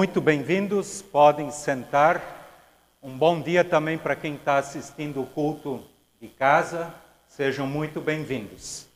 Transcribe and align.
Muito 0.00 0.18
bem-vindos, 0.18 1.02
podem 1.02 1.50
sentar. 1.50 2.22
Um 3.02 3.18
bom 3.18 3.38
dia 3.38 3.62
também 3.62 3.98
para 3.98 4.16
quem 4.16 4.34
está 4.34 4.56
assistindo 4.56 5.20
o 5.20 5.26
culto 5.26 5.84
de 6.18 6.26
casa. 6.26 6.94
Sejam 7.28 7.66
muito 7.66 8.00
bem-vindos. 8.00 8.86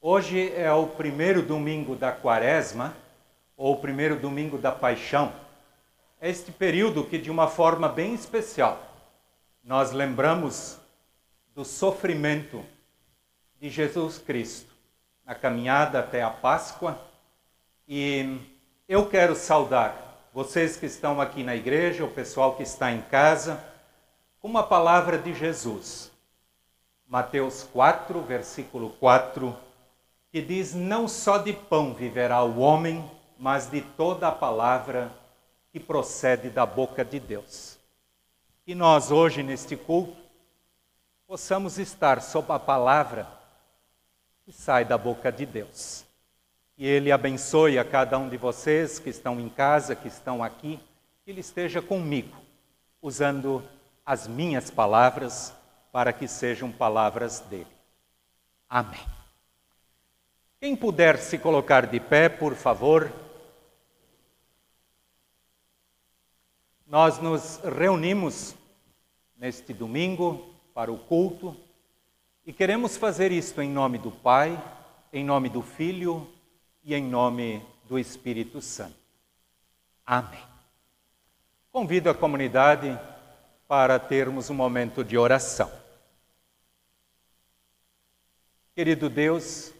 Hoje 0.00 0.52
é 0.54 0.72
o 0.72 0.86
primeiro 0.86 1.42
domingo 1.42 1.96
da 1.96 2.12
quaresma, 2.12 2.94
ou 3.56 3.74
o 3.74 3.80
primeiro 3.80 4.14
domingo 4.14 4.56
da 4.56 4.70
paixão. 4.70 5.32
É 6.20 6.30
este 6.30 6.52
período 6.52 7.02
que, 7.02 7.18
de 7.18 7.32
uma 7.32 7.48
forma 7.48 7.88
bem 7.88 8.14
especial, 8.14 8.80
nós 9.64 9.90
lembramos 9.90 10.78
do 11.52 11.64
sofrimento 11.64 12.64
de 13.60 13.68
Jesus 13.68 14.18
Cristo 14.18 14.72
na 15.26 15.34
caminhada 15.34 15.98
até 15.98 16.22
a 16.22 16.30
Páscoa. 16.30 16.96
E 17.88 18.38
eu 18.88 19.08
quero 19.08 19.34
saudar 19.34 20.06
vocês 20.38 20.76
que 20.76 20.86
estão 20.86 21.20
aqui 21.20 21.42
na 21.42 21.56
igreja, 21.56 22.04
o 22.04 22.12
pessoal 22.12 22.54
que 22.54 22.62
está 22.62 22.92
em 22.92 23.02
casa, 23.02 23.60
uma 24.40 24.62
palavra 24.62 25.18
de 25.18 25.34
Jesus. 25.34 26.12
Mateus 27.08 27.64
4, 27.72 28.22
versículo 28.22 28.90
4, 29.00 29.56
que 30.30 30.40
diz: 30.40 30.74
Não 30.74 31.08
só 31.08 31.38
de 31.38 31.52
pão 31.52 31.92
viverá 31.92 32.40
o 32.44 32.60
homem, 32.60 33.04
mas 33.36 33.68
de 33.68 33.80
toda 33.80 34.28
a 34.28 34.32
palavra 34.32 35.10
que 35.72 35.80
procede 35.80 36.48
da 36.50 36.64
boca 36.64 37.04
de 37.04 37.18
Deus. 37.18 37.76
E 38.64 38.76
nós, 38.76 39.10
hoje, 39.10 39.42
neste 39.42 39.76
culto, 39.76 40.16
possamos 41.26 41.80
estar 41.80 42.22
sob 42.22 42.52
a 42.52 42.60
palavra 42.60 43.26
que 44.44 44.52
sai 44.52 44.84
da 44.84 44.96
boca 44.96 45.32
de 45.32 45.44
Deus. 45.44 46.07
E 46.78 46.86
Ele 46.86 47.10
abençoe 47.10 47.76
a 47.76 47.84
cada 47.84 48.16
um 48.16 48.28
de 48.28 48.36
vocês 48.36 49.00
que 49.00 49.10
estão 49.10 49.40
em 49.40 49.48
casa, 49.48 49.96
que 49.96 50.06
estão 50.06 50.44
aqui, 50.44 50.78
que 51.24 51.30
Ele 51.32 51.40
esteja 51.40 51.82
comigo, 51.82 52.36
usando 53.02 53.64
as 54.06 54.28
minhas 54.28 54.70
palavras 54.70 55.52
para 55.90 56.12
que 56.12 56.28
sejam 56.28 56.70
palavras 56.70 57.40
dele. 57.40 57.66
Amém. 58.70 59.04
Quem 60.60 60.76
puder 60.76 61.18
se 61.18 61.36
colocar 61.36 61.84
de 61.84 61.98
pé, 61.98 62.28
por 62.28 62.54
favor. 62.54 63.12
Nós 66.86 67.18
nos 67.18 67.58
reunimos 67.58 68.54
neste 69.36 69.72
domingo 69.72 70.54
para 70.72 70.92
o 70.92 70.98
culto 70.98 71.56
e 72.46 72.52
queremos 72.52 72.96
fazer 72.96 73.32
isto 73.32 73.60
em 73.60 73.68
nome 73.68 73.98
do 73.98 74.12
Pai, 74.12 74.56
em 75.12 75.24
nome 75.24 75.48
do 75.48 75.60
Filho 75.60 76.37
e 76.84 76.94
em 76.94 77.02
nome 77.02 77.64
do 77.88 77.98
Espírito 77.98 78.60
Santo. 78.60 78.96
Amém. 80.04 80.42
Convido 81.70 82.08
a 82.10 82.14
comunidade 82.14 82.98
para 83.66 83.98
termos 83.98 84.48
um 84.50 84.54
momento 84.54 85.04
de 85.04 85.18
oração. 85.18 85.70
Querido 88.74 89.10
Deus, 89.10 89.72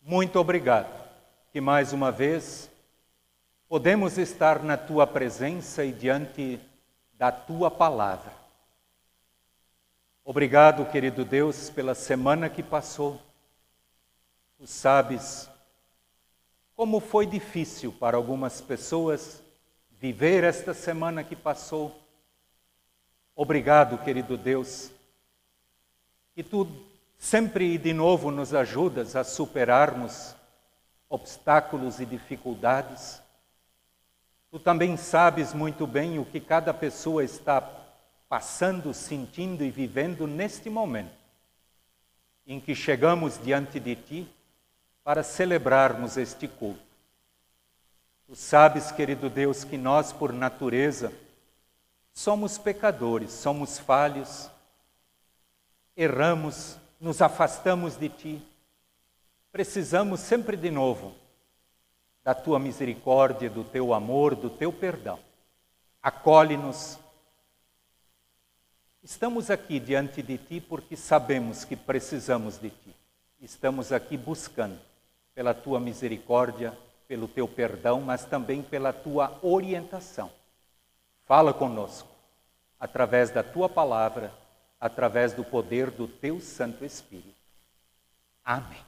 muito 0.00 0.38
obrigado 0.38 1.08
que 1.52 1.60
mais 1.60 1.92
uma 1.92 2.12
vez 2.12 2.70
podemos 3.68 4.18
estar 4.18 4.62
na 4.62 4.76
tua 4.76 5.06
presença 5.06 5.84
e 5.84 5.92
diante 5.92 6.60
da 7.14 7.32
tua 7.32 7.70
palavra. 7.70 8.32
Obrigado, 10.24 10.84
querido 10.90 11.24
Deus, 11.24 11.70
pela 11.70 11.94
semana 11.94 12.48
que 12.48 12.62
passou. 12.62 13.20
Tu 14.58 14.66
sabes 14.66 15.47
como 16.78 17.00
foi 17.00 17.26
difícil 17.26 17.90
para 17.90 18.16
algumas 18.16 18.60
pessoas 18.60 19.42
viver 20.00 20.44
esta 20.44 20.72
semana 20.72 21.24
que 21.24 21.34
passou. 21.34 21.92
Obrigado, 23.34 23.98
querido 23.98 24.36
Deus, 24.36 24.92
que 26.36 26.44
tu 26.44 26.68
sempre 27.18 27.74
e 27.74 27.78
de 27.78 27.92
novo 27.92 28.30
nos 28.30 28.54
ajudas 28.54 29.16
a 29.16 29.24
superarmos 29.24 30.36
obstáculos 31.08 31.98
e 31.98 32.06
dificuldades. 32.06 33.20
Tu 34.48 34.60
também 34.60 34.96
sabes 34.96 35.52
muito 35.52 35.84
bem 35.84 36.20
o 36.20 36.24
que 36.24 36.38
cada 36.38 36.72
pessoa 36.72 37.24
está 37.24 37.60
passando, 38.28 38.94
sentindo 38.94 39.64
e 39.64 39.70
vivendo 39.72 40.28
neste 40.28 40.70
momento 40.70 41.18
em 42.46 42.60
que 42.60 42.72
chegamos 42.72 43.36
diante 43.42 43.80
de 43.80 43.96
ti 43.96 44.37
para 45.08 45.22
celebrarmos 45.22 46.18
este 46.18 46.46
culto. 46.46 46.82
Tu 48.26 48.36
sabes, 48.36 48.92
querido 48.92 49.30
Deus, 49.30 49.64
que 49.64 49.78
nós, 49.78 50.12
por 50.12 50.34
natureza, 50.34 51.10
somos 52.12 52.58
pecadores, 52.58 53.30
somos 53.30 53.78
falhos, 53.78 54.50
erramos, 55.96 56.76
nos 57.00 57.22
afastamos 57.22 57.96
de 57.96 58.10
Ti. 58.10 58.48
Precisamos 59.50 60.20
sempre 60.20 60.58
de 60.58 60.70
novo 60.70 61.14
da 62.22 62.34
Tua 62.34 62.58
misericórdia, 62.58 63.48
do 63.48 63.64
Teu 63.64 63.94
amor, 63.94 64.34
do 64.34 64.50
Teu 64.50 64.70
perdão. 64.70 65.18
Acolhe-nos. 66.02 66.98
Estamos 69.02 69.50
aqui 69.50 69.80
diante 69.80 70.22
de 70.22 70.36
Ti 70.36 70.60
porque 70.60 70.98
sabemos 70.98 71.64
que 71.64 71.78
precisamos 71.78 72.58
de 72.60 72.68
Ti. 72.68 72.94
Estamos 73.40 73.90
aqui 73.90 74.14
buscando 74.14 74.87
pela 75.38 75.54
tua 75.54 75.78
misericórdia, 75.78 76.76
pelo 77.06 77.28
teu 77.28 77.46
perdão, 77.46 78.00
mas 78.00 78.24
também 78.24 78.60
pela 78.60 78.92
tua 78.92 79.38
orientação. 79.40 80.32
Fala 81.26 81.54
conosco 81.54 82.08
através 82.80 83.30
da 83.30 83.40
tua 83.40 83.68
palavra, 83.68 84.32
através 84.80 85.32
do 85.32 85.44
poder 85.44 85.92
do 85.92 86.08
teu 86.08 86.40
Santo 86.40 86.84
Espírito. 86.84 87.38
Amém. 88.44 88.80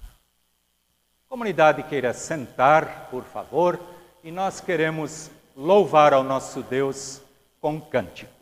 Comunidade 1.29 1.85
queira 1.85 2.13
sentar, 2.13 3.07
por 3.13 3.23
favor, 3.23 3.79
e 4.25 4.33
nós 4.33 4.61
queremos 4.61 5.31
louvar 5.57 6.13
ao 6.13 6.25
nosso 6.25 6.65
Deus 6.65 7.23
com 7.61 7.81
cântico. 7.81 8.40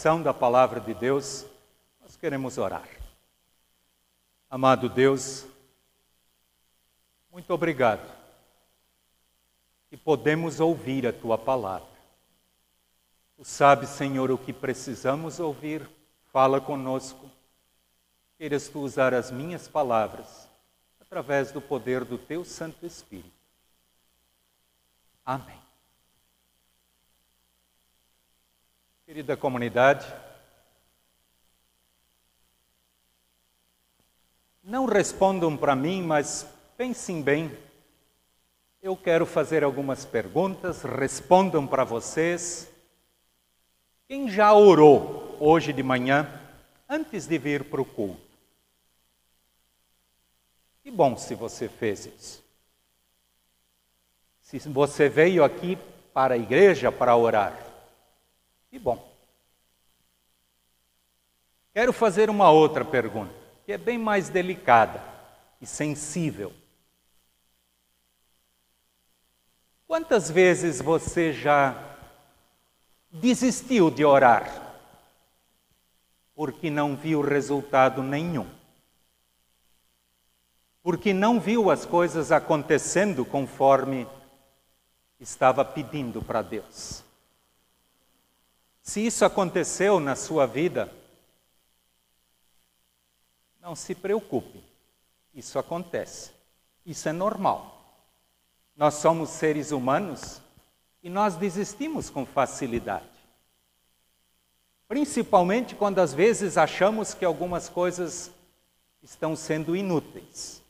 Pregação 0.00 0.22
da 0.22 0.32
palavra 0.32 0.80
de 0.80 0.94
Deus, 0.94 1.44
nós 2.00 2.16
queremos 2.16 2.56
orar. 2.56 2.88
Amado 4.48 4.88
Deus, 4.88 5.44
muito 7.30 7.52
obrigado 7.52 8.10
que 9.90 9.98
podemos 9.98 10.58
ouvir 10.58 11.06
a 11.06 11.12
tua 11.12 11.36
palavra. 11.36 11.86
Tu 13.36 13.44
sabes, 13.44 13.90
Senhor, 13.90 14.30
o 14.30 14.38
que 14.38 14.54
precisamos 14.54 15.38
ouvir, 15.38 15.86
fala 16.32 16.62
conosco. 16.62 17.30
Queiras 18.38 18.68
tu 18.68 18.80
usar 18.80 19.12
as 19.12 19.30
minhas 19.30 19.68
palavras 19.68 20.48
através 20.98 21.52
do 21.52 21.60
poder 21.60 22.06
do 22.06 22.16
teu 22.16 22.42
Santo 22.42 22.86
Espírito. 22.86 23.30
Amém. 25.26 25.59
Querida 29.10 29.36
comunidade, 29.36 30.06
não 34.62 34.86
respondam 34.86 35.56
para 35.56 35.74
mim, 35.74 36.00
mas 36.00 36.46
pensem 36.76 37.20
bem. 37.20 37.50
Eu 38.80 38.96
quero 38.96 39.26
fazer 39.26 39.64
algumas 39.64 40.04
perguntas, 40.04 40.84
respondam 40.84 41.66
para 41.66 41.82
vocês. 41.82 42.70
Quem 44.06 44.30
já 44.30 44.54
orou 44.54 45.36
hoje 45.40 45.72
de 45.72 45.82
manhã, 45.82 46.30
antes 46.88 47.26
de 47.26 47.36
vir 47.36 47.64
para 47.64 47.80
o 47.80 47.84
culto? 47.84 48.22
Que 50.84 50.90
bom 50.92 51.16
se 51.16 51.34
você 51.34 51.68
fez 51.68 52.06
isso. 52.06 52.44
Se 54.40 54.56
você 54.68 55.08
veio 55.08 55.42
aqui 55.42 55.76
para 56.14 56.34
a 56.34 56.38
igreja 56.38 56.92
para 56.92 57.16
orar. 57.16 57.69
Que 58.70 58.78
bom. 58.78 59.10
Quero 61.74 61.92
fazer 61.92 62.30
uma 62.30 62.50
outra 62.50 62.84
pergunta, 62.84 63.34
que 63.66 63.72
é 63.72 63.78
bem 63.78 63.98
mais 63.98 64.28
delicada 64.28 65.02
e 65.60 65.66
sensível. 65.66 66.52
Quantas 69.86 70.30
vezes 70.30 70.80
você 70.80 71.32
já 71.32 71.76
desistiu 73.10 73.90
de 73.90 74.04
orar 74.04 74.68
porque 76.34 76.70
não 76.70 76.96
viu 76.96 77.20
resultado 77.20 78.02
nenhum? 78.02 78.48
Porque 80.80 81.12
não 81.12 81.40
viu 81.40 81.70
as 81.70 81.84
coisas 81.84 82.30
acontecendo 82.30 83.24
conforme 83.24 84.06
estava 85.18 85.64
pedindo 85.64 86.22
para 86.22 86.40
Deus? 86.40 87.09
Se 88.90 89.06
isso 89.06 89.24
aconteceu 89.24 90.00
na 90.00 90.16
sua 90.16 90.46
vida, 90.46 90.92
não 93.60 93.76
se 93.76 93.94
preocupe, 93.94 94.60
isso 95.32 95.60
acontece, 95.60 96.32
isso 96.84 97.08
é 97.08 97.12
normal. 97.12 98.02
Nós 98.76 98.94
somos 98.94 99.30
seres 99.30 99.70
humanos 99.70 100.42
e 101.04 101.08
nós 101.08 101.36
desistimos 101.36 102.10
com 102.10 102.26
facilidade. 102.26 103.06
Principalmente 104.88 105.76
quando 105.76 106.00
às 106.00 106.12
vezes 106.12 106.58
achamos 106.58 107.14
que 107.14 107.24
algumas 107.24 107.68
coisas 107.68 108.32
estão 109.00 109.36
sendo 109.36 109.76
inúteis. 109.76 110.60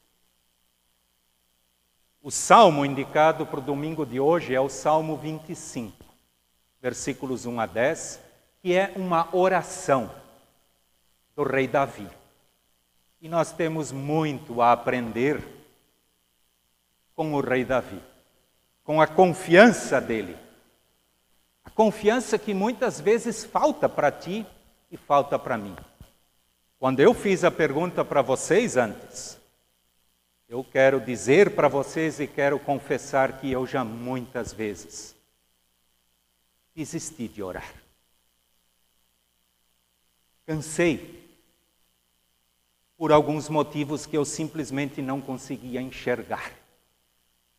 O 2.20 2.30
salmo 2.30 2.84
indicado 2.84 3.46
para 3.46 3.60
o 3.60 3.62
domingo 3.62 4.04
de 4.04 4.20
hoje 4.20 4.54
é 4.54 4.60
o 4.60 4.68
Salmo 4.68 5.16
25 5.16 6.09
versículos 6.80 7.46
1 7.46 7.60
a 7.60 7.66
10, 7.66 8.20
que 8.62 8.74
é 8.74 8.92
uma 8.96 9.28
oração 9.36 10.10
do 11.36 11.42
rei 11.42 11.68
Davi. 11.68 12.08
E 13.20 13.28
nós 13.28 13.52
temos 13.52 13.92
muito 13.92 14.62
a 14.62 14.72
aprender 14.72 15.42
com 17.14 17.34
o 17.34 17.40
rei 17.40 17.64
Davi, 17.64 18.00
com 18.82 19.00
a 19.00 19.06
confiança 19.06 20.00
dele. 20.00 20.36
A 21.64 21.70
confiança 21.70 22.38
que 22.38 22.54
muitas 22.54 23.00
vezes 23.00 23.44
falta 23.44 23.88
para 23.88 24.10
ti 24.10 24.46
e 24.90 24.96
falta 24.96 25.38
para 25.38 25.58
mim. 25.58 25.76
Quando 26.78 27.00
eu 27.00 27.12
fiz 27.12 27.44
a 27.44 27.50
pergunta 27.50 28.02
para 28.02 28.22
vocês 28.22 28.78
antes, 28.78 29.38
eu 30.48 30.64
quero 30.64 30.98
dizer 30.98 31.54
para 31.54 31.68
vocês 31.68 32.18
e 32.18 32.26
quero 32.26 32.58
confessar 32.58 33.38
que 33.38 33.52
eu 33.52 33.66
já 33.66 33.84
muitas 33.84 34.52
vezes 34.52 35.19
desisti 36.80 37.28
de 37.28 37.42
orar. 37.42 37.74
Cansei 40.46 41.28
por 42.96 43.12
alguns 43.12 43.50
motivos 43.50 44.06
que 44.06 44.16
eu 44.16 44.24
simplesmente 44.24 45.02
não 45.02 45.20
conseguia 45.20 45.82
enxergar 45.82 46.52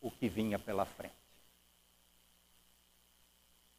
o 0.00 0.10
que 0.10 0.28
vinha 0.28 0.58
pela 0.58 0.84
frente. 0.84 1.14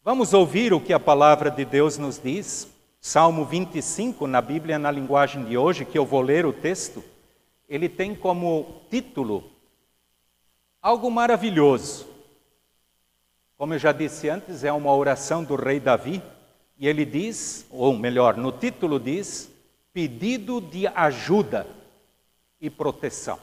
Vamos 0.01 0.33
ouvir 0.33 0.73
o 0.73 0.79
que 0.79 0.93
a 0.93 0.99
palavra 0.99 1.51
de 1.51 1.65
Deus 1.65 1.97
nos 1.97 2.17
diz. 2.21 2.69
Salmo 3.01 3.43
25, 3.43 4.25
na 4.25 4.41
Bíblia, 4.41 4.79
na 4.79 4.89
linguagem 4.89 5.43
de 5.43 5.57
hoje, 5.57 5.83
que 5.83 5.97
eu 5.97 6.05
vou 6.05 6.21
ler 6.21 6.45
o 6.45 6.53
texto, 6.53 7.03
ele 7.67 7.89
tem 7.89 8.15
como 8.15 8.81
título 8.89 9.51
algo 10.81 11.11
maravilhoso. 11.11 12.12
Como 13.63 13.73
eu 13.73 13.79
já 13.79 13.93
disse 13.93 14.27
antes, 14.27 14.65
é 14.65 14.73
uma 14.73 14.93
oração 14.93 15.41
do 15.41 15.55
rei 15.55 15.79
Davi, 15.79 16.21
e 16.77 16.85
ele 16.85 17.05
diz, 17.05 17.65
ou 17.69 17.97
melhor, 17.97 18.35
no 18.35 18.51
título 18.51 18.99
diz, 18.99 19.49
pedido 19.93 20.59
de 20.59 20.85
ajuda 20.85 21.65
e 22.59 22.69
proteção. 22.69 23.39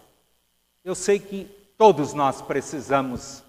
Eu 0.85 0.95
sei 0.95 1.19
que 1.19 1.45
todos 1.79 2.13
nós 2.13 2.43
precisamos 2.43 3.43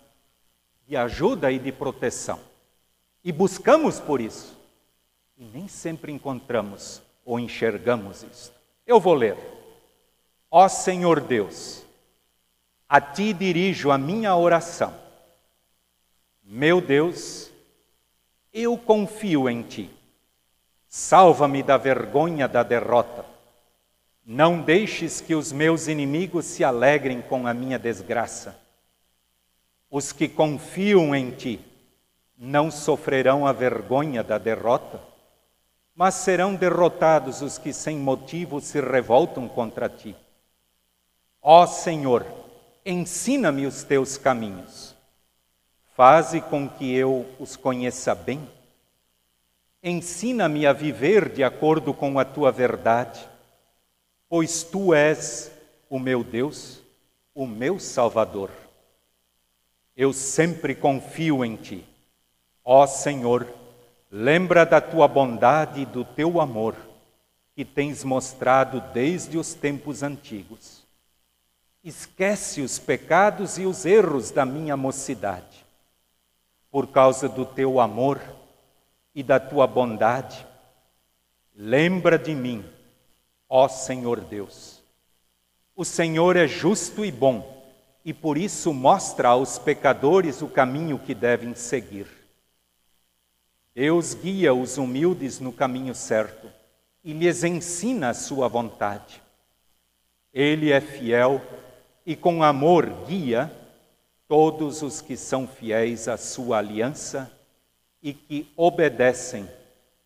de 0.88 0.96
ajuda 0.96 1.52
e 1.52 1.60
de 1.60 1.74
proteção, 1.74 2.40
e 3.22 3.34
buscamos 3.34 4.00
por 4.00 4.22
isso, 4.22 4.58
e 5.38 5.44
nem 5.44 5.68
sempre 5.68 6.14
encontramos 6.14 7.02
ou 7.26 7.38
enxergamos 7.38 8.24
isso. 8.24 8.54
Eu 8.88 8.98
vou 8.98 9.16
ler. 9.16 9.36
Ó 10.50 10.70
Senhor 10.70 11.20
Deus, 11.20 11.84
a 12.88 13.02
ti 13.02 13.34
dirijo 13.34 13.92
a 13.92 13.98
minha 13.98 14.34
oração 14.38 15.11
meu 16.54 16.82
Deus, 16.82 17.50
eu 18.54 18.78
confio 18.78 19.50
em 19.50 19.62
ti. 19.62 19.90
Salva-me 20.86 21.64
da 21.64 21.78
vergonha 21.78 22.46
da 22.46 22.62
derrota. 22.62 23.24
Não 24.26 24.62
deixes 24.62 25.22
que 25.22 25.34
os 25.34 25.54
meus 25.54 25.88
inimigos 25.88 26.44
se 26.44 26.62
alegrem 26.62 27.22
com 27.22 27.48
a 27.48 27.54
minha 27.54 27.80
desgraça. 27.80 28.60
Os 29.90 30.12
que 30.12 30.28
confiam 30.28 31.16
em 31.16 31.32
ti 31.32 31.62
não 32.38 32.70
sofrerão 32.70 33.48
a 33.48 33.54
vergonha 33.54 34.22
da 34.22 34.38
derrota, 34.38 35.00
mas 35.96 36.16
serão 36.16 36.54
derrotados 36.54 37.42
os 37.42 37.58
que 37.58 37.72
sem 37.72 37.96
motivo 37.96 38.60
se 38.60 38.82
revoltam 38.82 39.48
contra 39.48 39.88
ti. 39.88 40.14
Ó 41.42 41.66
Senhor, 41.66 42.26
ensina-me 42.86 43.66
os 43.66 43.86
teus 43.86 44.18
caminhos 44.18 44.91
Faze 45.96 46.42
com 46.42 46.70
que 46.70 46.94
eu 46.96 47.26
os 47.40 47.56
conheça 47.56 48.16
bem. 48.16 48.48
Ensina-me 49.84 50.66
a 50.66 50.74
viver 50.74 51.30
de 51.30 51.44
acordo 51.44 51.94
com 51.94 52.18
a 52.18 52.24
tua 52.24 52.52
verdade, 52.52 53.28
pois 54.30 54.64
tu 54.64 54.94
és 54.94 55.52
o 55.90 56.00
meu 56.00 56.24
Deus, 56.24 56.82
o 57.36 57.46
meu 57.46 57.80
Salvador. 57.80 58.50
Eu 59.96 60.14
sempre 60.14 60.74
confio 60.74 61.44
em 61.44 61.56
ti. 61.56 61.86
Ó 62.64 62.88
Senhor, 62.88 63.48
lembra 64.10 64.66
da 64.66 64.80
tua 64.80 65.08
bondade 65.08 65.82
e 65.82 65.86
do 65.86 66.06
teu 66.06 66.40
amor 66.40 66.76
que 67.54 67.66
tens 67.66 68.04
mostrado 68.04 68.82
desde 68.94 69.38
os 69.38 69.54
tempos 69.54 70.04
antigos. 70.04 70.84
Esquece 71.84 72.62
os 72.62 72.80
pecados 72.80 73.58
e 73.58 73.66
os 73.66 73.86
erros 73.86 74.32
da 74.32 74.46
minha 74.46 74.78
mocidade. 74.78 75.66
Por 76.72 76.88
causa 76.88 77.28
do 77.28 77.46
teu 77.46 77.80
amor 77.80 78.22
e 79.14 79.22
da 79.22 79.40
tua 79.40 79.68
bondade, 79.68 80.48
lembra 81.54 82.18
de 82.18 82.34
mim, 82.34 82.66
ó 83.50 83.68
Senhor 83.68 84.22
Deus. 84.22 84.82
O 85.76 85.84
Senhor 85.84 86.38
é 86.38 86.48
justo 86.48 87.04
e 87.04 87.12
bom, 87.12 87.62
e 88.06 88.14
por 88.14 88.38
isso 88.38 88.74
mostra 88.74 89.30
aos 89.30 89.60
pecadores 89.60 90.42
o 90.42 90.48
caminho 90.48 90.98
que 90.98 91.14
devem 91.14 91.54
seguir. 91.54 92.08
Deus 93.76 94.14
guia 94.14 94.54
os 94.54 94.78
humildes 94.78 95.40
no 95.40 95.52
caminho 95.54 95.94
certo 95.94 96.50
e 97.04 97.14
lhes 97.14 97.44
ensina 97.44 98.10
a 98.10 98.14
sua 98.14 98.48
vontade. 98.48 99.22
Ele 100.34 100.72
é 100.72 100.80
fiel 100.80 101.42
e 102.06 102.16
com 102.16 102.44
amor 102.44 102.86
guia 103.08 103.52
todos 104.32 104.82
os 104.82 105.02
que 105.02 105.18
são 105.18 105.46
fiéis 105.46 106.08
à 106.08 106.16
sua 106.16 106.60
aliança 106.60 107.30
e 108.02 108.14
que 108.14 108.50
obedecem 108.56 109.46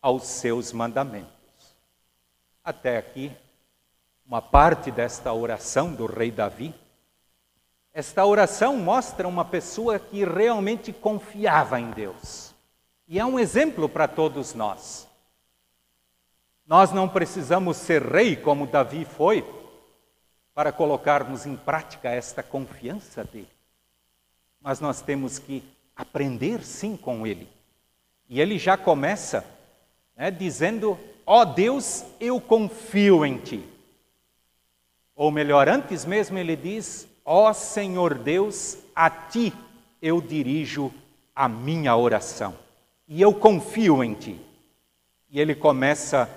aos 0.02 0.24
seus 0.24 0.72
mandamentos. 0.72 1.30
Até 2.64 2.98
aqui, 2.98 3.30
uma 4.26 4.42
parte 4.42 4.90
desta 4.90 5.32
oração 5.32 5.94
do 5.94 6.06
rei 6.06 6.32
Davi. 6.32 6.74
Esta 7.92 8.26
oração 8.26 8.76
mostra 8.76 9.28
uma 9.28 9.44
pessoa 9.44 9.96
que 9.96 10.24
realmente 10.24 10.92
confiava 10.92 11.78
em 11.78 11.92
Deus. 11.92 12.52
E 13.06 13.20
é 13.20 13.24
um 13.24 13.38
exemplo 13.38 13.88
para 13.88 14.08
todos 14.08 14.54
nós. 14.54 15.06
Nós 16.66 16.90
não 16.90 17.08
precisamos 17.08 17.76
ser 17.76 18.02
rei 18.02 18.34
como 18.34 18.66
Davi 18.66 19.04
foi 19.04 19.48
para 20.52 20.72
colocarmos 20.72 21.46
em 21.46 21.54
prática 21.54 22.10
esta 22.10 22.42
confiança 22.42 23.22
dele. 23.22 23.55
Mas 24.66 24.80
nós 24.80 25.00
temos 25.00 25.38
que 25.38 25.62
aprender 25.94 26.64
sim 26.64 26.96
com 26.96 27.24
ele. 27.24 27.48
E 28.28 28.40
ele 28.40 28.58
já 28.58 28.76
começa 28.76 29.46
né, 30.16 30.28
dizendo: 30.28 30.98
Ó 31.24 31.42
oh 31.42 31.44
Deus, 31.44 32.04
eu 32.18 32.40
confio 32.40 33.24
em 33.24 33.38
ti. 33.38 33.62
Ou 35.14 35.30
melhor, 35.30 35.68
antes 35.68 36.04
mesmo 36.04 36.36
ele 36.36 36.56
diz: 36.56 37.06
Ó 37.24 37.48
oh 37.48 37.54
Senhor 37.54 38.14
Deus, 38.14 38.76
a 38.92 39.08
ti 39.08 39.52
eu 40.02 40.20
dirijo 40.20 40.92
a 41.32 41.48
minha 41.48 41.96
oração. 41.96 42.52
E 43.06 43.22
eu 43.22 43.32
confio 43.32 44.02
em 44.02 44.14
ti. 44.14 44.40
E 45.30 45.38
ele 45.38 45.54
começa 45.54 46.28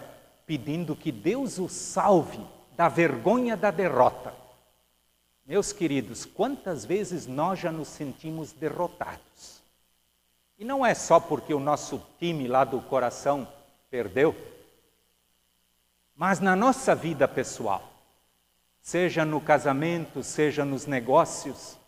pedindo 0.46 0.96
que 0.96 1.12
Deus 1.12 1.58
o 1.58 1.68
salve 1.68 2.46
da 2.78 2.88
vergonha 2.88 3.58
da 3.58 3.72
derrota. 3.72 4.32
Meus 5.50 5.74
queridos, 5.74 6.26
quantas 6.26 6.86
vezes 6.86 7.26
nós 7.26 7.58
já 7.58 7.72
nos 7.72 7.88
sentimos 7.88 8.52
derrotados? 8.52 9.64
E 10.60 10.64
não 10.64 10.86
é 10.86 10.94
só 10.94 11.20
porque 11.20 11.52
o 11.56 11.60
nosso 11.60 12.06
time 12.20 12.48
lá 12.48 12.64
do 12.64 12.80
coração 12.82 13.52
perdeu, 13.90 14.36
mas 16.16 16.40
na 16.40 16.56
nossa 16.56 16.94
vida 16.94 17.28
pessoal, 17.28 17.82
seja 18.80 19.26
no 19.26 19.42
casamento, 19.42 20.22
seja 20.22 20.64
nos 20.64 20.86
negócios, 20.86 21.80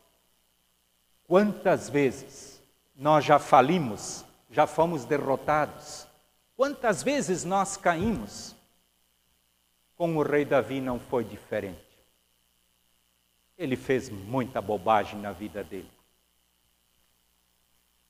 quantas 1.27 1.87
vezes 1.87 2.59
nós 2.95 3.23
já 3.23 3.37
falimos, 3.37 4.25
já 4.49 4.65
fomos 4.65 5.05
derrotados, 5.05 6.07
quantas 6.57 7.03
vezes 7.03 7.43
nós 7.43 7.77
caímos. 7.77 8.55
Com 9.95 10.17
o 10.17 10.23
rei 10.23 10.45
Davi 10.45 10.81
não 10.81 10.99
foi 10.99 11.23
diferente. 11.23 11.90
Ele 13.61 13.75
fez 13.75 14.09
muita 14.09 14.59
bobagem 14.59 15.19
na 15.19 15.31
vida 15.31 15.63
dele. 15.63 15.87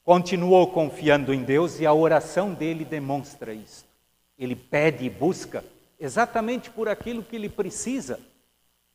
Continuou 0.02 0.72
confiando 0.72 1.34
em 1.34 1.44
Deus 1.44 1.78
e 1.82 1.86
a 1.86 1.94
oração 1.94 2.54
dele 2.54 2.86
demonstra 2.86 3.54
isso. 3.54 3.86
Ele 4.40 4.56
pede 4.56 5.04
e 5.04 5.10
busca 5.10 5.62
exatamente 6.00 6.70
por 6.70 6.88
aquilo 6.88 7.22
que 7.22 7.36
ele 7.36 7.50
precisa, 7.50 8.18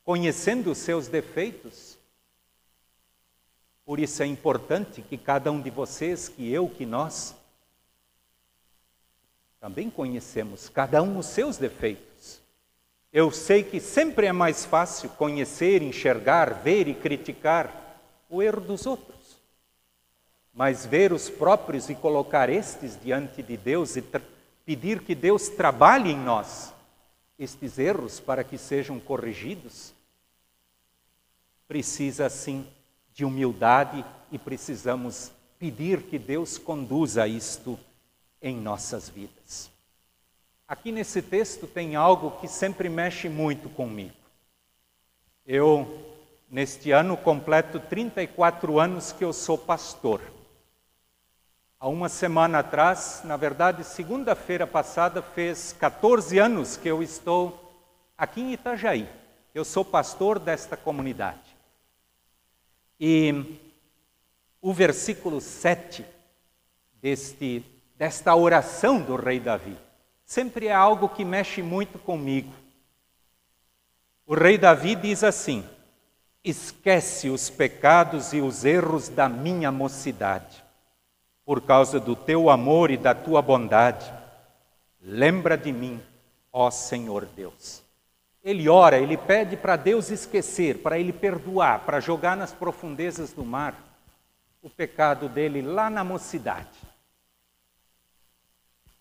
conhecendo 0.03 0.71
os 0.71 0.79
seus 0.79 1.09
defeitos. 1.09 1.99
Por 3.85 4.01
isso 4.01 4.23
é 4.23 4.27
importante 4.27 5.03
que 5.03 5.19
cada 5.19 5.53
um 5.53 5.61
de 5.61 5.69
vocês, 5.69 6.27
que 6.27 6.51
eu, 6.51 6.71
que 6.71 6.87
nós, 6.87 7.37
também 9.61 9.91
conhecemos 9.91 10.71
cada 10.71 11.03
um 11.03 11.19
os 11.19 11.27
seus 11.27 11.59
defeitos. 11.59 12.16
Eu 13.17 13.31
sei 13.31 13.63
que 13.63 13.81
sempre 13.81 14.27
é 14.27 14.33
mais 14.33 14.67
fácil 14.67 15.09
conhecer, 15.09 15.81
enxergar, 15.81 16.63
ver 16.63 16.87
e 16.87 16.95
criticar 16.95 17.99
o 18.29 18.43
erro 18.43 18.61
dos 18.61 18.85
outros 18.85 19.17
mas 20.57 20.87
ver 20.87 21.13
os 21.13 21.29
próprios 21.29 21.91
e 21.91 21.95
colocar 21.95 22.49
estes 22.49 22.99
diante 22.99 23.43
de 23.43 23.59
Deus 23.59 23.95
e 23.95 24.03
pedir 24.65 25.03
que 25.03 25.15
Deus 25.15 25.51
trabalhe 25.51 26.11
em 26.11 26.17
nós 26.19 26.73
estes 27.39 27.79
erros 27.79 28.19
para 28.19 28.43
que 28.43 28.57
sejam 28.57 28.99
corrigidos, 28.99 29.93
precisa 31.69 32.31
sim 32.31 32.67
de 33.13 33.23
humildade 33.23 34.03
e 34.33 34.39
precisamos 34.39 35.31
pedir 35.59 36.05
que 36.05 36.19
Deus 36.19 36.57
conduza 36.57 37.29
isto 37.29 37.79
em 38.41 38.57
nossas 38.57 39.11
vidas. 39.11 39.71
Aqui 40.69 40.91
nesse 40.91 41.23
texto 41.23 41.65
tem 41.65 41.95
algo 41.95 42.41
que 42.41 42.49
sempre 42.49 42.89
mexe 42.89 43.29
muito 43.29 43.69
comigo. 43.69 44.17
Eu, 45.47 45.87
neste 46.51 46.91
ano, 46.91 47.17
completo 47.17 47.79
34 47.79 48.81
anos 48.81 49.13
que 49.13 49.23
eu 49.23 49.33
sou 49.33 49.57
pastor. 49.57 50.21
Há 51.79 51.87
uma 51.87 52.09
semana 52.09 52.59
atrás, 52.59 53.21
na 53.23 53.37
verdade, 53.37 53.85
segunda-feira 53.85 54.67
passada, 54.67 55.23
fez 55.23 55.73
14 55.73 56.37
anos 56.41 56.77
que 56.77 56.89
eu 56.89 57.01
estou 57.01 57.73
aqui 58.19 58.41
em 58.41 58.53
Itajaí. 58.53 59.09
Eu 59.55 59.65
sou 59.65 59.85
pastor 59.85 60.41
desta 60.41 60.77
comunidade. 60.77 61.57
E 62.99 63.57
o 64.61 64.73
versículo 64.73 65.41
7 65.41 66.05
deste, 67.01 67.65
desta 67.97 68.35
oração 68.35 69.01
do 69.01 69.15
rei 69.15 69.39
Davi 69.39 69.86
sempre 70.27 70.67
é 70.67 70.75
algo 70.75 71.09
que 71.09 71.25
mexe 71.25 71.63
muito 71.63 71.99
comigo. 71.99 72.53
O 74.27 74.35
rei 74.35 74.59
Davi 74.59 74.97
diz 74.97 75.23
assim: 75.25 75.65
Esquece 76.45 77.31
os 77.31 77.49
pecados 77.49 78.33
e 78.33 78.41
os 78.41 78.65
erros 78.65 79.09
da 79.09 79.29
minha 79.29 79.73
mocidade 79.73 80.67
por 81.45 81.61
causa 81.61 82.01
do 82.01 82.17
teu 82.17 82.51
amor 82.51 82.91
e 82.91 82.97
da 82.97 83.15
tua 83.15 83.41
bondade. 83.41 84.13
Lembra 85.01 85.57
de 85.57 85.73
mim, 85.73 86.03
ó 86.53 86.73
Senhor 86.73 87.25
Deus. 87.25 87.85
Ele 88.43 88.69
ora, 88.69 88.99
ele 88.99 89.17
pede 89.17 89.57
para 89.57 89.77
Deus 89.77 90.11
esquecer, 90.11 90.79
para 90.79 90.99
ele 90.99 91.13
perdoar, 91.13 91.81
para 91.81 92.01
jogar 92.01 92.37
nas 92.37 92.53
profundezas 92.53 93.33
do 93.33 93.45
mar 93.45 93.81
o 94.61 94.69
pecado 94.69 95.29
dele 95.29 95.63
lá 95.63 95.89
na 95.89 96.03
mocidade. 96.03 96.86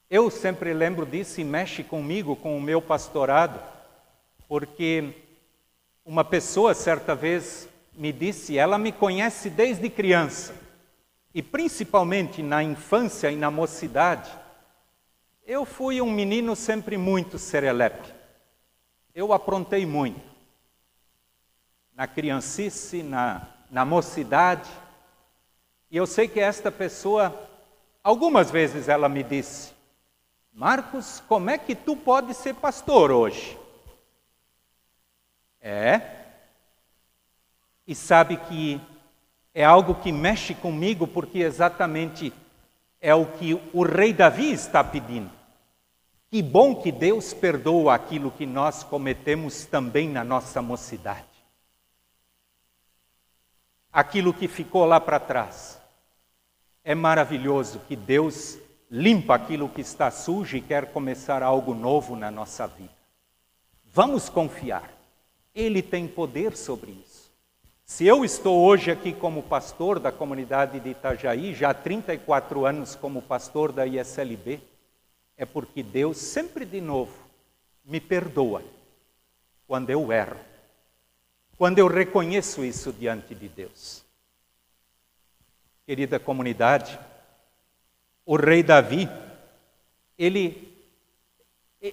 Eu 0.10 0.30
sempre 0.30 0.74
lembro 0.74 1.06
disso 1.06 1.42
e 1.42 1.44
mexe 1.44 1.84
comigo, 1.84 2.36
com 2.36 2.56
o 2.56 2.62
meu 2.62 2.82
pastorado, 2.82 3.60
porque 4.48 5.14
uma 6.06 6.24
pessoa 6.24 6.76
certa 6.76 7.16
vez 7.16 7.68
me 7.94 8.14
disse, 8.14 8.58
ela 8.58 8.78
me 8.78 8.92
conhece 8.92 9.50
desde 9.50 9.90
criança 9.90 10.54
e 11.36 11.42
principalmente 11.42 12.42
na 12.42 12.64
infância 12.64 13.30
e 13.30 13.36
na 13.36 13.52
mocidade, 13.52 14.32
eu 15.46 15.66
fui 15.66 16.00
um 16.02 16.10
menino 16.10 16.56
sempre 16.56 16.96
muito 16.98 17.38
serelepe. 17.38 18.14
Eu 19.14 19.34
aprontei 19.34 19.86
muito. 19.86 20.22
Na 21.94 22.08
criancice, 22.08 23.04
na, 23.04 23.50
na 23.70 23.84
mocidade. 23.84 24.70
E 25.92 25.98
eu 25.98 26.08
sei 26.08 26.28
que 26.28 26.40
esta 26.40 26.72
pessoa, 26.72 27.38
algumas 28.02 28.50
vezes 28.50 28.88
ela 28.88 29.10
me 29.10 29.22
disse: 29.22 29.75
Marcos, 30.58 31.22
como 31.28 31.50
é 31.50 31.58
que 31.58 31.76
tu 31.76 31.98
pode 31.98 32.34
ser 32.34 32.56
pastor 32.56 33.12
hoje? 33.12 33.60
É. 35.60 36.00
E 37.86 37.94
sabe 37.94 38.38
que 38.38 38.80
é 39.54 39.66
algo 39.66 39.96
que 39.96 40.14
mexe 40.14 40.56
comigo 40.56 41.06
porque 41.06 41.40
exatamente 41.40 42.32
é 43.02 43.14
o 43.14 43.26
que 43.26 43.62
o 43.74 43.84
rei 43.84 44.14
Davi 44.14 44.50
está 44.54 44.82
pedindo. 44.82 45.30
Que 46.30 46.42
bom 46.42 46.74
que 46.74 46.90
Deus 46.90 47.34
perdoa 47.34 47.94
aquilo 47.94 48.32
que 48.32 48.46
nós 48.46 48.82
cometemos 48.82 49.66
também 49.66 50.08
na 50.08 50.24
nossa 50.24 50.62
mocidade. 50.62 51.28
Aquilo 53.92 54.34
que 54.34 54.48
ficou 54.48 54.86
lá 54.86 55.02
para 55.02 55.20
trás. 55.20 55.78
É 56.82 56.96
maravilhoso 56.96 57.80
que 57.90 57.96
Deus 57.98 58.58
limpa 58.96 59.36
aquilo 59.36 59.68
que 59.68 59.82
está 59.82 60.10
sujo 60.10 60.56
e 60.56 60.62
quer 60.62 60.94
começar 60.94 61.44
algo 61.44 61.74
novo 61.74 62.16
na 62.16 62.32
nossa 62.32 62.66
vida. 62.66 62.94
Vamos 63.92 64.30
confiar. 64.30 64.90
Ele 65.54 65.82
tem 65.82 66.08
poder 66.08 66.56
sobre 66.56 66.92
isso. 66.92 67.30
Se 67.84 68.06
eu 68.06 68.24
estou 68.24 68.64
hoje 68.66 68.90
aqui 68.90 69.12
como 69.12 69.44
pastor 69.44 70.00
da 70.00 70.14
comunidade 70.14 70.80
de 70.80 70.92
Itajaí, 70.92 71.54
já 71.54 71.72
há 71.72 71.74
34 71.74 72.66
anos 72.66 72.96
como 72.96 73.22
pastor 73.22 73.74
da 73.74 73.86
ISLB, 73.86 74.62
é 75.36 75.46
porque 75.46 75.84
Deus 75.84 76.16
sempre 76.16 76.64
de 76.64 76.80
novo 76.80 77.14
me 77.84 78.00
perdoa 78.00 78.64
quando 79.68 79.90
eu 79.90 80.10
erro, 80.10 80.40
quando 81.58 81.80
eu 81.80 81.88
reconheço 81.88 82.64
isso 82.64 82.94
diante 82.94 83.36
de 83.36 83.50
Deus. 83.50 84.06
Querida 85.86 86.18
comunidade, 86.18 86.98
o 88.26 88.36
rei 88.36 88.64
Davi, 88.64 89.08
ele, 90.18 90.74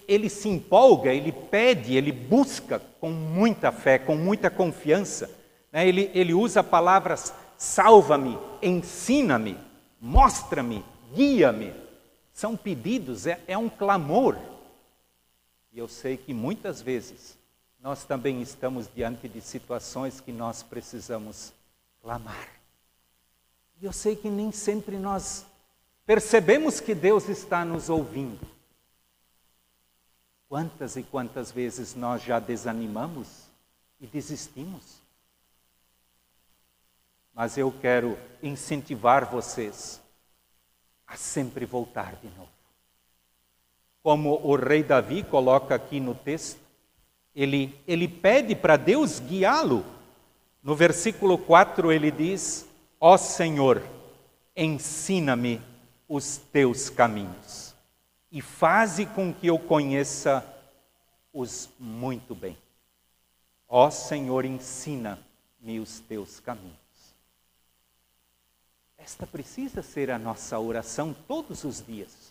ele 0.09 0.29
se 0.29 0.49
empolga, 0.49 1.13
ele 1.13 1.31
pede, 1.31 1.95
ele 1.95 2.11
busca 2.11 2.81
com 3.01 3.11
muita 3.11 3.71
fé, 3.71 3.99
com 3.99 4.17
muita 4.17 4.49
confiança. 4.51 5.31
Né? 5.71 5.87
Ele, 5.87 6.11
ele 6.15 6.33
usa 6.33 6.65
palavras 6.65 7.35
salva-me, 7.59 8.39
ensina-me, 8.63 9.57
mostra-me, 10.01 10.85
guia-me. 11.15 11.73
São 12.33 12.57
pedidos, 12.57 13.27
é, 13.27 13.41
é 13.47 13.59
um 13.59 13.69
clamor. 13.69 14.37
E 15.73 15.79
eu 15.79 15.87
sei 15.87 16.17
que 16.17 16.33
muitas 16.33 16.81
vezes 16.81 17.39
nós 17.81 18.05
também 18.05 18.41
estamos 18.41 18.89
diante 18.95 19.29
de 19.29 19.41
situações 19.41 20.21
que 20.21 20.33
nós 20.33 20.63
precisamos 20.63 21.53
clamar. 22.01 22.49
E 23.81 23.85
eu 23.85 23.93
sei 23.93 24.17
que 24.17 24.31
nem 24.31 24.51
sempre 24.53 24.97
nós 24.97 25.45
percebemos 26.07 26.81
que 26.81 26.95
Deus 26.95 27.29
está 27.29 27.65
nos 27.65 27.89
ouvindo. 27.89 28.47
Quantas 30.49 30.97
e 30.97 31.03
quantas 31.03 31.51
vezes 31.51 31.95
nós 31.95 32.23
já 32.23 32.39
desanimamos 32.39 33.49
e 34.01 34.07
desistimos? 34.07 35.01
Mas 37.35 37.57
eu 37.57 37.73
quero 37.81 38.19
incentivar 38.43 39.25
vocês 39.25 40.01
a 41.07 41.17
sempre 41.17 41.65
voltar 41.65 42.17
de 42.17 42.29
novo. 42.37 42.51
Como 44.03 44.41
o 44.43 44.57
rei 44.57 44.83
Davi 44.83 45.23
coloca 45.23 45.75
aqui 45.75 46.01
no 46.01 46.15
texto, 46.15 46.61
ele, 47.35 47.79
ele 47.87 48.07
pede 48.07 48.55
para 48.55 48.77
Deus 48.77 49.21
guiá-lo. 49.21 49.85
No 50.63 50.75
versículo 50.75 51.39
4 51.39 51.91
ele 51.91 52.11
diz: 52.11 52.67
Ó 53.01 53.17
Senhor, 53.17 53.83
ensina-me 54.55 55.63
os 56.15 56.37
teus 56.37 56.91
caminhos 56.91 57.75
e 58.31 58.43
faze 58.43 59.07
com 59.07 59.33
que 59.33 59.47
eu 59.47 59.59
conheça-os 59.59 60.45
muito 61.81 62.35
bem. 62.35 62.55
Ó 63.67 63.89
Senhor, 63.91 64.45
ensina-me 64.45 65.81
os 65.81 66.01
teus 66.01 66.39
caminhos. 66.39 66.77
Esta 68.99 69.27
precisa 69.27 69.81
ser 69.81 70.11
a 70.11 70.19
nossa 70.19 70.59
oração 70.59 71.17
todos 71.27 71.65
os 71.65 71.83
dias. 71.83 72.31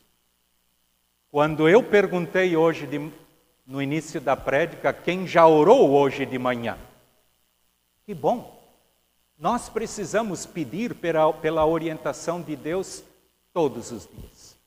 Quando 1.31 1.67
eu 1.67 1.81
perguntei 1.81 2.55
hoje, 2.55 2.85
de, 2.85 3.11
no 3.65 3.81
início 3.81 4.21
da 4.21 4.37
prédica, 4.37 4.93
quem 4.93 5.25
já 5.25 5.47
orou 5.47 5.89
hoje 5.89 6.23
de 6.23 6.37
manhã? 6.37 6.77
Que 8.05 8.13
bom! 8.13 8.61
Nós 9.39 9.69
precisamos 9.69 10.45
pedir 10.45 10.93
pela, 10.93 11.33
pela 11.33 11.65
orientação 11.65 12.39
de 12.43 12.55
Deus 12.55 13.03
todos 13.53 13.91
os 13.91 14.07
dias, 14.07 14.57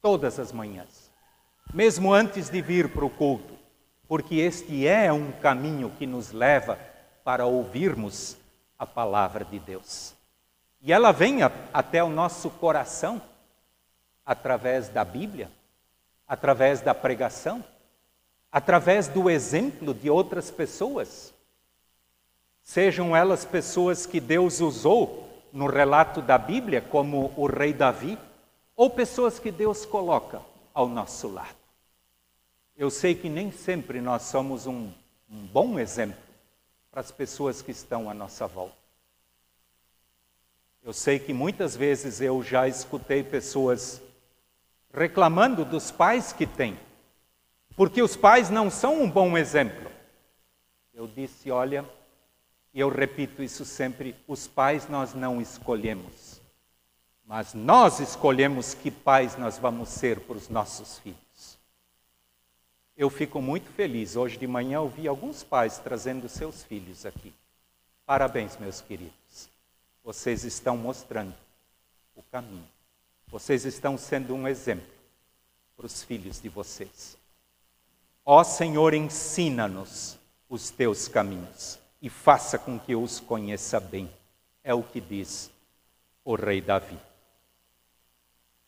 todas 0.00 0.38
as 0.38 0.52
manhãs, 0.52 1.10
mesmo 1.72 2.12
antes 2.12 2.48
de 2.48 2.60
vir 2.62 2.88
para 2.88 3.04
o 3.04 3.10
culto, 3.10 3.54
porque 4.06 4.36
este 4.36 4.86
é 4.86 5.12
um 5.12 5.32
caminho 5.32 5.90
que 5.98 6.06
nos 6.06 6.32
leva 6.32 6.78
para 7.22 7.46
ouvirmos 7.46 8.36
a 8.78 8.86
palavra 8.86 9.44
de 9.44 9.58
Deus. 9.58 10.14
E 10.80 10.92
ela 10.92 11.12
vem 11.12 11.38
até 11.72 12.04
o 12.04 12.10
nosso 12.10 12.50
coração 12.50 13.20
através 14.24 14.88
da 14.88 15.04
Bíblia, 15.04 15.50
através 16.28 16.80
da 16.80 16.94
pregação, 16.94 17.64
através 18.52 19.08
do 19.08 19.28
exemplo 19.30 19.94
de 19.94 20.10
outras 20.10 20.50
pessoas. 20.50 21.32
Sejam 22.62 23.16
elas 23.16 23.44
pessoas 23.44 24.06
que 24.06 24.20
Deus 24.20 24.60
usou 24.60 25.23
no 25.54 25.68
relato 25.68 26.20
da 26.20 26.36
Bíblia, 26.36 26.80
como 26.82 27.32
o 27.36 27.46
rei 27.46 27.72
Davi, 27.72 28.18
ou 28.74 28.90
pessoas 28.90 29.38
que 29.38 29.52
Deus 29.52 29.86
coloca 29.86 30.42
ao 30.74 30.88
nosso 30.88 31.28
lado. 31.28 31.54
Eu 32.76 32.90
sei 32.90 33.14
que 33.14 33.28
nem 33.28 33.52
sempre 33.52 34.00
nós 34.00 34.22
somos 34.22 34.66
um, 34.66 34.90
um 35.30 35.46
bom 35.46 35.78
exemplo 35.78 36.18
para 36.90 37.00
as 37.00 37.12
pessoas 37.12 37.62
que 37.62 37.70
estão 37.70 38.10
à 38.10 38.14
nossa 38.14 38.48
volta. 38.48 38.74
Eu 40.82 40.92
sei 40.92 41.20
que 41.20 41.32
muitas 41.32 41.76
vezes 41.76 42.20
eu 42.20 42.42
já 42.42 42.66
escutei 42.66 43.22
pessoas 43.22 44.02
reclamando 44.92 45.64
dos 45.64 45.92
pais 45.92 46.32
que 46.32 46.48
têm, 46.48 46.76
porque 47.76 48.02
os 48.02 48.16
pais 48.16 48.50
não 48.50 48.68
são 48.68 49.00
um 49.00 49.08
bom 49.08 49.38
exemplo. 49.38 49.88
Eu 50.92 51.06
disse: 51.06 51.48
olha, 51.48 51.84
e 52.74 52.80
eu 52.80 52.88
repito 52.88 53.40
isso 53.42 53.64
sempre: 53.64 54.16
os 54.26 54.48
pais 54.48 54.88
nós 54.88 55.14
não 55.14 55.40
escolhemos, 55.40 56.42
mas 57.24 57.54
nós 57.54 58.00
escolhemos 58.00 58.74
que 58.74 58.90
pais 58.90 59.36
nós 59.38 59.56
vamos 59.56 59.88
ser 59.88 60.18
para 60.20 60.36
os 60.36 60.48
nossos 60.48 60.98
filhos. 60.98 61.56
Eu 62.96 63.08
fico 63.08 63.40
muito 63.40 63.70
feliz. 63.70 64.16
Hoje 64.16 64.36
de 64.36 64.46
manhã 64.46 64.76
eu 64.78 64.88
vi 64.88 65.06
alguns 65.06 65.44
pais 65.44 65.78
trazendo 65.78 66.28
seus 66.28 66.64
filhos 66.64 67.06
aqui. 67.06 67.32
Parabéns, 68.04 68.56
meus 68.56 68.80
queridos. 68.80 69.48
Vocês 70.02 70.44
estão 70.44 70.76
mostrando 70.76 71.34
o 72.14 72.22
caminho. 72.24 72.68
Vocês 73.28 73.64
estão 73.64 73.96
sendo 73.96 74.34
um 74.34 74.46
exemplo 74.46 74.92
para 75.76 75.86
os 75.86 76.02
filhos 76.02 76.40
de 76.40 76.48
vocês. 76.48 77.16
Ó 78.24 78.44
Senhor, 78.44 78.94
ensina-nos 78.94 80.18
os 80.48 80.70
teus 80.70 81.08
caminhos 81.08 81.78
e 82.04 82.10
faça 82.10 82.58
com 82.58 82.78
que 82.78 82.92
eu 82.92 83.02
os 83.02 83.18
conheça 83.18 83.80
bem. 83.80 84.10
É 84.62 84.74
o 84.74 84.82
que 84.82 85.00
diz 85.00 85.50
o 86.22 86.34
rei 86.34 86.60
Davi. 86.60 86.98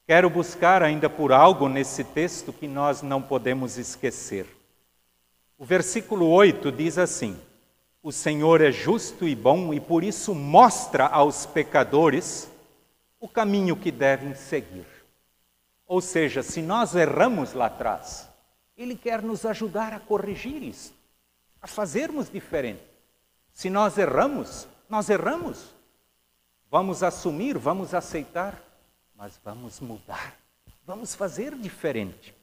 Quero 0.06 0.30
buscar 0.30 0.82
ainda 0.82 1.10
por 1.10 1.32
algo 1.32 1.68
nesse 1.68 2.02
texto 2.02 2.50
que 2.50 2.66
nós 2.66 3.02
não 3.02 3.20
podemos 3.20 3.76
esquecer. 3.76 4.46
O 5.58 5.66
versículo 5.66 6.30
8 6.30 6.72
diz 6.72 6.96
assim: 6.96 7.38
O 8.02 8.10
Senhor 8.10 8.62
é 8.62 8.72
justo 8.72 9.28
e 9.28 9.34
bom 9.34 9.74
e 9.74 9.80
por 9.80 10.02
isso 10.02 10.34
mostra 10.34 11.04
aos 11.06 11.44
pecadores 11.44 12.50
o 13.20 13.28
caminho 13.28 13.76
que 13.76 13.90
devem 13.90 14.34
seguir. 14.34 14.86
Ou 15.86 16.00
seja, 16.00 16.42
se 16.42 16.62
nós 16.62 16.94
erramos 16.94 17.52
lá 17.52 17.66
atrás, 17.66 18.30
Ele 18.78 18.96
quer 18.96 19.20
nos 19.20 19.44
ajudar 19.44 19.92
a 19.92 20.00
corrigir 20.00 20.62
isso, 20.62 20.94
a 21.60 21.66
fazermos 21.66 22.30
diferente. 22.30 22.85
Se 23.56 23.70
nós 23.70 23.96
erramos, 23.96 24.68
nós 24.86 25.08
erramos. 25.08 25.74
Vamos 26.70 27.02
assumir, 27.02 27.56
vamos 27.56 27.94
aceitar, 27.94 28.62
mas 29.14 29.40
vamos 29.42 29.80
mudar, 29.80 30.36
vamos 30.86 31.14
fazer 31.14 31.56
diferente. 31.56 32.34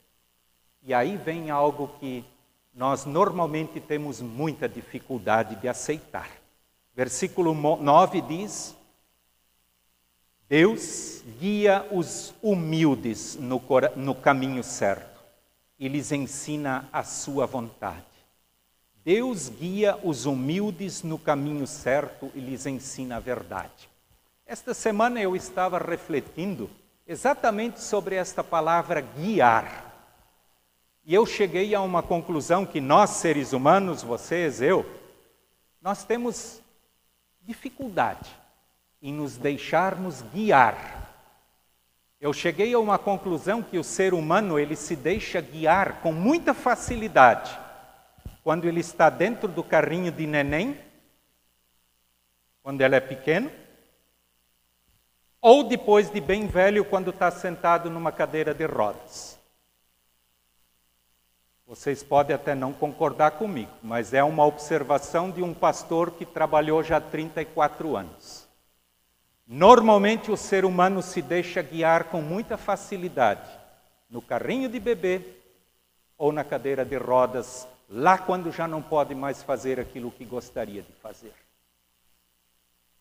E 0.81 0.91
aí 0.91 1.15
vem 1.15 1.51
algo 1.51 1.87
que 1.99 2.25
nós 2.73 3.05
normalmente 3.05 3.79
temos 3.79 4.21
muita 4.21 4.67
dificuldade 4.67 5.55
de 5.57 5.67
aceitar. 5.67 6.31
Versículo 6.95 7.53
9 7.53 8.19
diz: 8.21 8.75
Deus 10.49 11.21
guia 11.39 11.87
os 11.91 12.33
humildes 12.41 13.35
no, 13.35 13.61
no 13.95 14.15
caminho 14.15 14.63
certo 14.63 15.21
e 15.77 15.87
lhes 15.87 16.11
ensina 16.11 16.89
a 16.91 17.03
sua 17.03 17.45
vontade. 17.45 18.12
Deus 19.03 19.49
guia 19.49 19.99
os 20.03 20.25
humildes 20.25 21.03
no 21.03 21.19
caminho 21.19 21.67
certo 21.67 22.31
e 22.33 22.39
lhes 22.39 22.65
ensina 22.65 23.17
a 23.17 23.19
verdade. 23.19 23.89
Esta 24.45 24.73
semana 24.73 25.21
eu 25.21 25.35
estava 25.35 25.77
refletindo 25.77 26.69
exatamente 27.05 27.81
sobre 27.81 28.15
esta 28.15 28.43
palavra 28.43 29.01
guiar. 29.01 29.91
E 31.05 31.13
eu 31.13 31.25
cheguei 31.25 31.75
a 31.75 31.81
uma 31.81 32.01
conclusão 32.01 32.65
que 32.65 32.79
nós, 32.79 33.09
seres 33.11 33.51
humanos, 33.51 34.03
vocês, 34.03 34.61
eu, 34.61 34.85
nós 35.81 36.05
temos 36.05 36.61
dificuldade 37.41 38.29
em 39.01 39.11
nos 39.11 39.35
deixarmos 39.35 40.21
guiar 40.33 41.03
eu 42.23 42.31
cheguei 42.31 42.73
a 42.73 42.79
uma 42.79 42.97
conclusão 42.97 43.61
que 43.61 43.77
o 43.77 43.83
ser 43.83 44.13
humano 44.13 44.57
ele 44.57 44.77
se 44.77 44.95
deixa 44.95 45.41
guiar 45.41 45.99
com 45.99 46.13
muita 46.13 46.53
facilidade 46.53 47.51
quando 48.43 48.65
ele 48.65 48.81
está 48.81 49.09
dentro 49.09 49.47
do 49.47 49.63
carrinho 49.63 50.11
de 50.11 50.27
neném, 50.27 50.77
quando 52.61 52.81
ele 52.81 52.95
é 52.95 52.99
pequeno, 52.99 53.51
ou 55.41 55.63
depois 55.63 56.09
de 56.09 56.21
bem 56.21 56.47
velho, 56.47 56.85
quando 56.85 57.09
está 57.09 57.31
sentado 57.31 57.89
numa 57.89 58.11
cadeira 58.11 58.53
de 58.53 58.65
rodas. 58.65 59.39
Vocês 61.65 62.03
podem 62.03 62.35
até 62.35 62.53
não 62.53 62.73
concordar 62.73 63.31
comigo, 63.31 63.71
mas 63.81 64.13
é 64.13 64.23
uma 64.23 64.45
observação 64.45 65.31
de 65.31 65.41
um 65.41 65.53
pastor 65.53 66.11
que 66.11 66.25
trabalhou 66.25 66.83
já 66.83 66.99
34 66.99 67.95
anos. 67.95 68.47
Normalmente 69.47 70.31
o 70.31 70.37
ser 70.37 70.65
humano 70.65 71.01
se 71.01 71.21
deixa 71.21 71.61
guiar 71.61 72.05
com 72.05 72.21
muita 72.21 72.57
facilidade 72.57 73.49
no 74.09 74.21
carrinho 74.21 74.69
de 74.69 74.79
bebê 74.79 75.21
ou 76.17 76.31
na 76.31 76.43
cadeira 76.43 76.85
de 76.85 76.95
rodas, 76.95 77.67
lá 77.89 78.17
quando 78.17 78.51
já 78.51 78.67
não 78.67 78.81
pode 78.81 79.13
mais 79.13 79.43
fazer 79.43 79.79
aquilo 79.79 80.11
que 80.11 80.25
gostaria 80.25 80.81
de 80.81 80.91
fazer. 80.93 81.33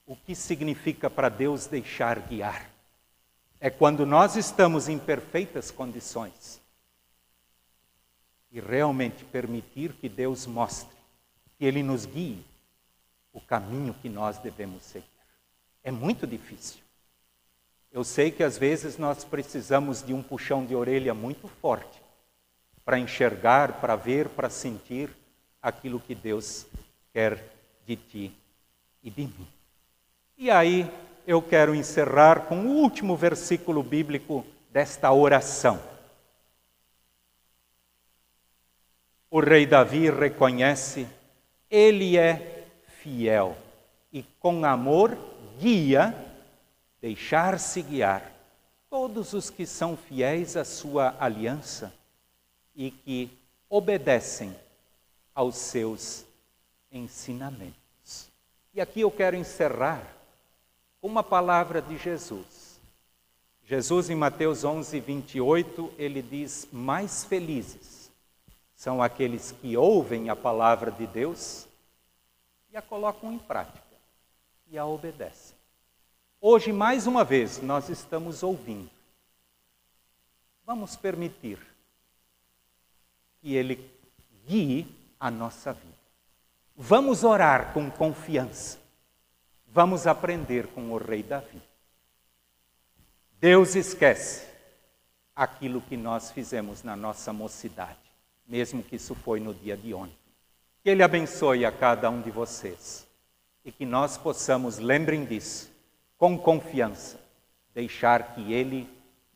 O 0.07 0.17
que 0.17 0.35
significa 0.35 1.09
para 1.09 1.29
Deus 1.29 1.67
deixar 1.67 2.19
guiar? 2.21 2.69
É 3.61 3.71
quando 3.71 4.05
nós 4.05 4.37
estamos 4.37 4.89
em 4.89 4.99
perfeitas 4.99 5.71
condições 5.71 6.61
e 8.51 8.61
realmente 8.61 9.25
permitir 9.25 9.93
que 9.95 10.09
Deus 10.09 10.47
mostre, 10.47 10.97
que 11.57 11.65
Ele 11.65 11.83
nos 11.83 12.05
guie 12.05 12.45
o 13.33 13.41
caminho 13.41 13.95
que 13.95 14.09
nós 14.09 14.39
devemos 14.39 14.83
seguir. 14.83 15.07
É 15.83 15.91
muito 15.91 16.27
difícil. 16.27 16.83
Eu 17.91 18.05
sei 18.05 18.31
que 18.31 18.43
às 18.43 18.59
vezes 18.59 18.99
nós 18.99 19.25
precisamos 19.25 20.03
de 20.03 20.13
um 20.13 20.23
puxão 20.23 20.67
de 20.67 20.75
orelha 20.75 21.15
muito 21.15 21.47
forte 21.47 22.02
para 22.85 22.99
enxergar, 22.99 23.81
para 23.81 23.97
ver, 23.97 24.29
para 24.29 24.51
sentir 24.51 25.11
aquilo 25.61 26.01
que 26.01 26.15
Deus 26.15 26.67
quer 27.13 27.43
de 27.87 27.97
ti 27.97 28.35
e 29.03 29.11
de 29.11 29.23
mim. 29.23 29.49
E 30.37 30.51
aí 30.51 30.91
eu 31.27 31.41
quero 31.41 31.75
encerrar 31.75 32.47
com 32.47 32.67
o 32.67 32.77
último 32.77 33.17
versículo 33.17 33.83
bíblico 33.83 34.45
desta 34.71 35.13
oração. 35.13 35.81
O 39.31 39.41
rei 39.41 39.65
Davi 39.65 40.11
reconhece, 40.11 41.07
ele 41.71 42.19
é 42.19 42.67
fiel 43.01 43.57
e 44.13 44.23
com 44.41 44.65
amor 44.65 45.17
guia, 45.59 46.15
deixar-se 47.01 47.81
guiar 47.83 48.31
todos 48.91 49.33
os 49.33 49.49
que 49.49 49.65
são 49.65 49.97
fiéis 49.97 50.57
à 50.57 50.65
sua 50.65 51.17
aliança 51.19 51.93
e 52.75 52.91
que 52.91 53.31
obedecem 53.69 54.55
aos 55.35 55.57
seus 55.57 56.25
ensinamentos. 56.91 58.29
E 58.75 58.81
aqui 58.81 59.01
eu 59.01 59.11
quero 59.11 59.37
encerrar 59.37 60.07
com 61.01 61.09
uma 61.09 61.23
palavra 61.23 61.81
de 61.81 61.97
Jesus. 61.97 62.81
Jesus, 63.65 64.11
em 64.11 64.15
Mateus 64.15 64.65
11, 64.65 65.01
28, 65.01 65.95
ele 65.97 66.21
diz: 66.21 66.69
Mais 66.73 67.25
felizes 67.25 68.11
são 68.75 69.03
aqueles 69.03 69.53
que 69.53 69.77
ouvem 69.77 70.29
a 70.29 70.35
palavra 70.35 70.91
de 70.91 71.07
Deus 71.07 71.69
e 72.73 72.77
a 72.77 72.83
colocam 72.83 73.33
em 73.33 73.39
prática 73.39 73.81
e 74.69 74.77
a 74.77 74.85
obedecem. 74.85 75.57
Hoje, 76.41 76.73
mais 76.73 77.07
uma 77.07 77.23
vez, 77.23 77.63
nós 77.63 77.89
estamos 77.89 78.43
ouvindo. 78.43 78.91
Vamos 80.67 80.97
permitir 80.97 81.59
que 83.43 83.55
Ele 83.55 83.91
guie 84.47 84.87
a 85.21 85.31
nossa 85.31 85.75
vida. 85.75 85.93
Vamos 86.75 87.25
orar 87.25 87.75
com 87.75 87.91
confiança. 87.91 88.79
Vamos 89.67 90.07
aprender 90.07 90.69
com 90.69 90.91
o 90.93 90.97
Rei 90.97 91.23
Davi. 91.23 91.61
Deus 93.39 93.75
esquece 93.75 94.47
aquilo 95.37 95.83
que 95.83 95.97
nós 95.97 96.31
fizemos 96.31 96.83
na 96.83 96.97
nossa 96.97 97.33
mocidade 97.33 98.03
mesmo 98.53 98.83
que 98.83 98.97
isso 98.97 99.15
foi 99.15 99.41
no 99.41 99.55
dia 99.55 99.77
de 99.77 99.95
ontem. 99.95 100.17
Que 100.83 100.91
Ele 100.91 101.03
abençoe 101.03 101.65
a 101.65 101.73
cada 101.73 102.11
um 102.11 102.21
de 102.21 102.31
vocês 102.31 103.07
e 103.65 103.71
que 103.71 103.87
nós 103.87 104.19
possamos, 104.19 104.79
lembrem 104.79 105.25
disso, 105.25 105.71
com 106.19 106.37
confiança, 106.37 107.19
deixar 107.75 108.35
que 108.35 108.53
Ele 108.53 108.89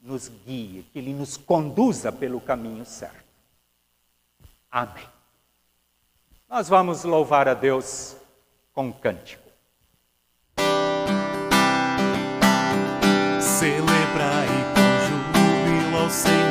nos 0.02 0.28
guie, 0.28 0.84
que 0.92 0.98
Ele 0.98 1.14
nos 1.14 1.36
conduza 1.36 2.12
pelo 2.12 2.40
caminho 2.40 2.84
certo. 2.84 3.25
Amém. 4.70 5.06
Nós 6.48 6.68
vamos 6.68 7.04
louvar 7.04 7.48
a 7.48 7.54
Deus 7.54 8.16
com 8.72 8.86
um 8.86 8.92
cântico. 8.92 9.42
Celebrai 13.40 14.46
com 14.74 14.86
júbilo 15.06 16.02
ao 16.02 16.10
Senhor 16.10 16.45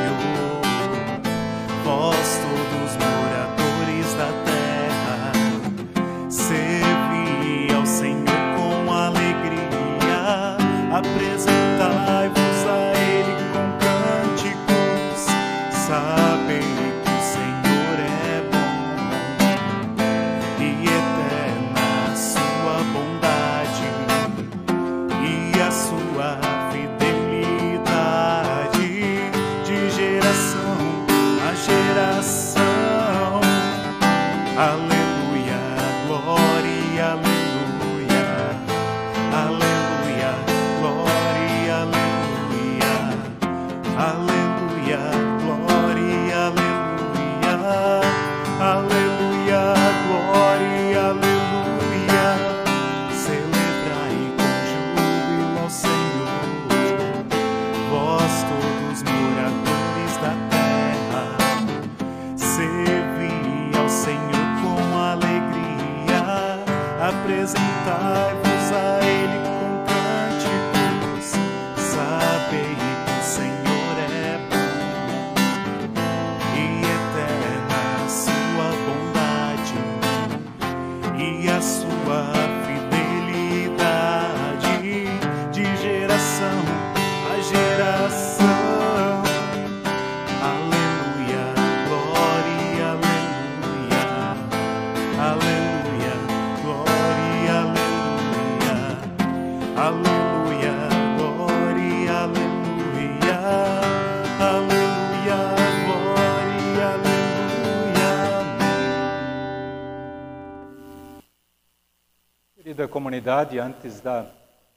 Querida 112.76 112.92
comunidade, 112.92 113.58
antes 113.58 114.02
da 114.02 114.26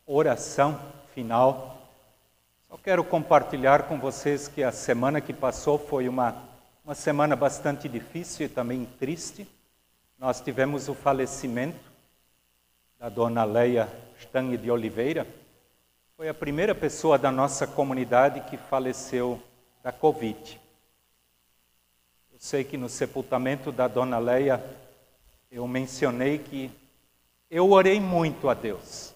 oração 0.06 0.80
final, 1.14 1.86
só 2.70 2.78
quero 2.78 3.04
compartilhar 3.04 3.90
com 3.90 4.00
vocês 4.00 4.48
que 4.48 4.64
a 4.64 4.72
semana 4.72 5.20
que 5.20 5.34
passou 5.34 5.78
foi 5.78 6.08
uma, 6.08 6.34
uma 6.86 6.96
semana 6.96 7.36
bastante 7.36 7.90
difícil 7.90 8.46
e 8.46 8.50
também 8.50 8.86
triste. 8.86 9.46
Nós 10.18 10.40
tivemos 10.40 10.88
o 10.88 10.94
falecimento 10.94 11.92
da 12.98 13.10
dona 13.10 13.44
Leia 13.44 13.90
Stange 14.18 14.56
de 14.56 14.72
Oliveira, 14.72 15.28
foi 16.16 16.30
a 16.30 16.34
primeira 16.34 16.74
pessoa 16.74 17.18
da 17.18 17.30
nossa 17.30 17.68
comunidade 17.68 18.40
que 18.50 18.56
faleceu 18.56 19.44
da 19.84 19.92
Covid. 19.92 20.58
Eu 22.32 22.40
sei 22.40 22.64
que 22.64 22.78
no 22.78 22.88
sepultamento 22.88 23.74
da 23.74 23.90
dona 23.90 24.20
Leia 24.20 24.64
eu 25.52 25.68
mencionei 25.68 26.38
que 26.38 26.79
eu 27.50 27.70
orei 27.72 28.00
muito 28.00 28.50
a 28.50 28.54
Deus 28.54 29.14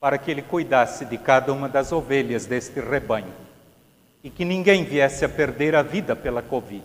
para 0.00 0.18
que 0.18 0.30
Ele 0.30 0.42
cuidasse 0.42 1.04
de 1.04 1.16
cada 1.16 1.52
uma 1.52 1.68
das 1.68 1.92
ovelhas 1.92 2.46
deste 2.46 2.80
rebanho 2.80 3.32
e 4.22 4.30
que 4.30 4.44
ninguém 4.44 4.84
viesse 4.84 5.24
a 5.24 5.28
perder 5.28 5.74
a 5.74 5.82
vida 5.82 6.16
pela 6.16 6.42
Covid. 6.42 6.84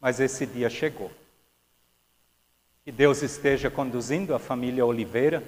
Mas 0.00 0.20
esse 0.20 0.46
dia 0.46 0.70
chegou. 0.70 1.10
Que 2.84 2.92
Deus 2.92 3.22
esteja 3.22 3.68
conduzindo 3.68 4.34
a 4.34 4.38
família 4.38 4.86
Oliveira 4.86 5.42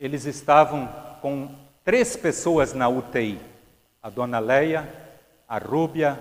eles 0.00 0.24
estavam 0.24 0.88
com 1.20 1.54
três 1.84 2.16
pessoas 2.16 2.72
na 2.72 2.88
UTI: 2.88 3.38
a 4.02 4.08
dona 4.08 4.38
Leia, 4.38 4.88
a 5.46 5.58
Rúbia 5.58 6.18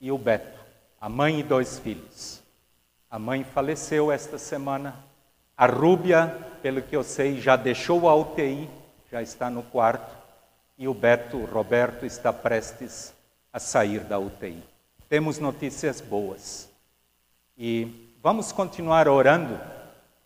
e 0.00 0.12
o 0.12 0.16
Beto, 0.16 0.60
a 1.00 1.08
mãe 1.08 1.40
e 1.40 1.42
dois 1.42 1.80
filhos. 1.80 2.39
A 3.10 3.18
mãe 3.18 3.42
faleceu 3.42 4.12
esta 4.12 4.38
semana. 4.38 4.94
A 5.56 5.66
Rúbia, 5.66 6.32
pelo 6.62 6.80
que 6.80 6.94
eu 6.94 7.02
sei, 7.02 7.40
já 7.40 7.56
deixou 7.56 8.08
a 8.08 8.14
UTI, 8.14 8.70
já 9.10 9.20
está 9.20 9.50
no 9.50 9.64
quarto. 9.64 10.16
E 10.78 10.86
o 10.86 10.94
Beto, 10.94 11.38
o 11.38 11.44
Roberto, 11.44 12.06
está 12.06 12.32
prestes 12.32 13.12
a 13.52 13.58
sair 13.58 14.04
da 14.04 14.16
UTI. 14.16 14.62
Temos 15.08 15.40
notícias 15.40 16.00
boas. 16.00 16.70
E 17.58 18.14
vamos 18.22 18.52
continuar 18.52 19.08
orando 19.08 19.58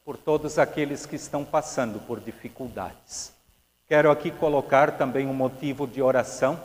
por 0.05 0.19
todos 0.19 0.59
aqueles 0.59 1.07
que 1.07 1.17
estão 1.17 1.43
passando 1.43 1.99
por 2.01 2.21
dificuldades. 2.21 3.33
Quero 3.89 4.11
aqui 4.11 4.31
colocar 4.31 4.99
também 4.99 5.27
um 5.27 5.33
motivo 5.33 5.87
de 5.87 6.03
oração 6.03 6.61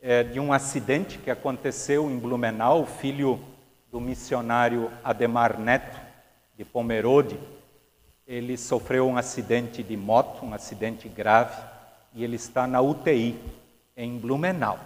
é, 0.00 0.22
de 0.22 0.38
um 0.38 0.52
acidente 0.52 1.18
que 1.18 1.32
aconteceu 1.32 2.08
em 2.08 2.16
Blumenau, 2.16 2.86
filho 2.86 3.40
do 3.92 4.00
missionário 4.00 4.90
Ademar 5.04 5.60
Neto, 5.60 6.00
de 6.56 6.64
Pomerode. 6.64 7.38
Ele 8.26 8.56
sofreu 8.56 9.06
um 9.06 9.16
acidente 9.16 9.82
de 9.82 9.96
moto, 9.96 10.44
um 10.44 10.52
acidente 10.52 11.08
grave, 11.08 11.62
e 12.12 12.24
ele 12.24 12.34
está 12.34 12.66
na 12.66 12.80
UTI 12.80 13.38
em 13.96 14.18
Blumenau. 14.18 14.80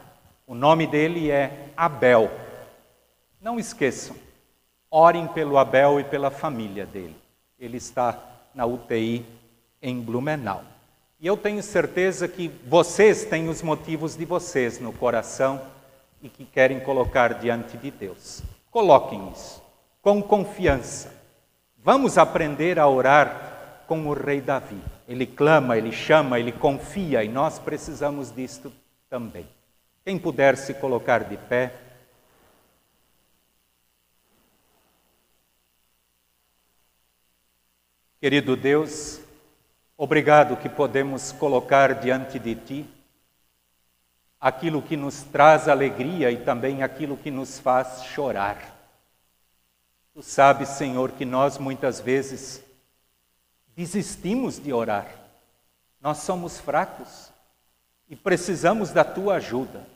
O 0.46 0.54
nome 0.54 0.86
dele 0.86 1.30
é 1.30 1.70
Abel. 1.74 2.30
Não 3.40 3.58
esqueçam, 3.58 4.16
orem 4.90 5.26
pelo 5.28 5.56
Abel 5.56 5.98
e 6.00 6.04
pela 6.04 6.30
família 6.30 6.84
dele 6.84 7.16
ele 7.58 7.78
está 7.78 8.18
na 8.54 8.66
UTI 8.66 9.24
em 9.80 10.00
Blumenau. 10.00 10.62
E 11.18 11.26
eu 11.26 11.36
tenho 11.36 11.62
certeza 11.62 12.28
que 12.28 12.48
vocês 12.66 13.24
têm 13.24 13.48
os 13.48 13.62
motivos 13.62 14.16
de 14.16 14.24
vocês 14.24 14.78
no 14.78 14.92
coração 14.92 15.60
e 16.22 16.28
que 16.28 16.44
querem 16.44 16.78
colocar 16.80 17.34
diante 17.34 17.76
de 17.78 17.90
Deus. 17.90 18.42
Coloquem 18.76 19.30
isso 19.32 19.62
com 20.02 20.22
confiança. 20.22 21.10
Vamos 21.78 22.18
aprender 22.18 22.78
a 22.78 22.86
orar 22.86 23.84
com 23.86 24.06
o 24.06 24.12
rei 24.12 24.38
Davi. 24.38 24.78
Ele 25.08 25.26
clama, 25.26 25.78
ele 25.78 25.90
chama, 25.90 26.38
ele 26.38 26.52
confia 26.52 27.24
e 27.24 27.28
nós 27.28 27.58
precisamos 27.58 28.30
disto 28.30 28.70
também. 29.08 29.48
Quem 30.04 30.18
puder 30.18 30.58
se 30.58 30.74
colocar 30.74 31.24
de 31.24 31.38
pé, 31.38 31.72
Querido 38.20 38.54
Deus, 38.54 39.22
obrigado 39.96 40.54
que 40.54 40.68
podemos 40.68 41.32
colocar 41.32 41.94
diante 41.94 42.38
de 42.38 42.54
Ti 42.54 42.95
aquilo 44.40 44.82
que 44.82 44.96
nos 44.96 45.22
traz 45.22 45.68
alegria 45.68 46.30
e 46.30 46.44
também 46.44 46.82
aquilo 46.82 47.16
que 47.16 47.30
nos 47.30 47.58
faz 47.58 48.04
chorar. 48.04 48.74
Tu 50.14 50.22
sabes, 50.22 50.70
Senhor, 50.70 51.12
que 51.12 51.24
nós 51.24 51.58
muitas 51.58 52.00
vezes 52.00 52.62
desistimos 53.76 54.58
de 54.58 54.72
orar. 54.72 55.06
Nós 56.00 56.18
somos 56.18 56.58
fracos 56.58 57.30
e 58.08 58.16
precisamos 58.16 58.90
da 58.90 59.04
tua 59.04 59.36
ajuda. 59.36 59.86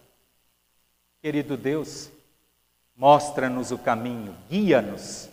Querido 1.23 1.57
Deus, 1.57 2.11
mostra-nos 2.97 3.71
o 3.71 3.79
caminho, 3.79 4.37
guia-nos 4.49 5.29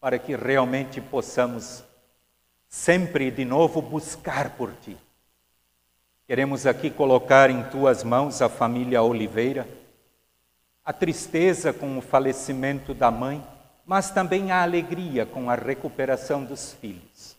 para 0.00 0.18
que 0.18 0.36
realmente 0.36 1.00
possamos 1.00 1.82
sempre 2.68 3.30
de 3.30 3.44
novo 3.44 3.80
buscar 3.80 4.50
por 4.50 4.70
Ti. 4.82 4.96
Queremos 6.26 6.66
aqui 6.66 6.90
colocar 6.90 7.50
em 7.50 7.62
Tuas 7.64 8.02
mãos 8.02 8.40
a 8.40 8.48
família 8.48 9.02
Oliveira, 9.02 9.68
a 10.84 10.92
tristeza 10.92 11.72
com 11.72 11.98
o 11.98 12.02
falecimento 12.02 12.94
da 12.94 13.10
mãe, 13.10 13.44
mas 13.84 14.10
também 14.10 14.50
a 14.50 14.62
alegria 14.62 15.26
com 15.26 15.50
a 15.50 15.54
recuperação 15.54 16.44
dos 16.44 16.72
filhos. 16.72 17.36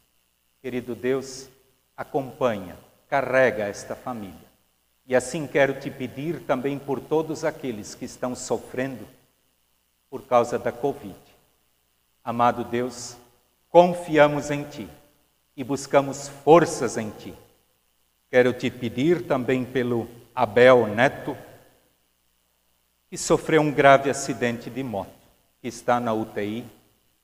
Querido 0.62 0.95
Deus, 0.95 1.50
acompanha, 1.98 2.78
carrega 3.08 3.65
esta 3.65 3.95
família. 3.95 4.36
E 5.08 5.15
assim 5.15 5.48
quero 5.48 5.80
te 5.80 5.89
pedir 5.89 6.41
também 6.41 6.80
por 6.80 7.00
todos 7.00 7.43
aqueles 7.43 7.95
que 7.95 8.06
estão 8.06 8.36
sofrendo 8.36 9.08
por 10.10 10.24
causa 10.24 10.58
da 10.58 10.71
Covid 10.71 11.26
Amado 12.26 12.63
Deus, 12.63 13.15
confiamos 13.69 14.50
em 14.50 14.63
Ti 14.63 14.89
e 15.56 15.63
buscamos 15.63 16.28
forças 16.28 16.98
em 16.98 17.12
Ti. 17.12 17.36
Quero 18.29 18.53
te 18.53 18.69
pedir 18.69 19.27
também 19.27 19.63
pelo 19.63 20.09
Abel 20.33 20.88
Neto, 20.88 21.38
que 23.09 23.17
sofreu 23.17 23.61
um 23.61 23.71
grave 23.71 24.09
acidente 24.09 24.69
de 24.69 24.83
moto, 24.83 25.13
que 25.61 25.67
está 25.67 25.99
na 25.99 26.13
UTI. 26.13 26.65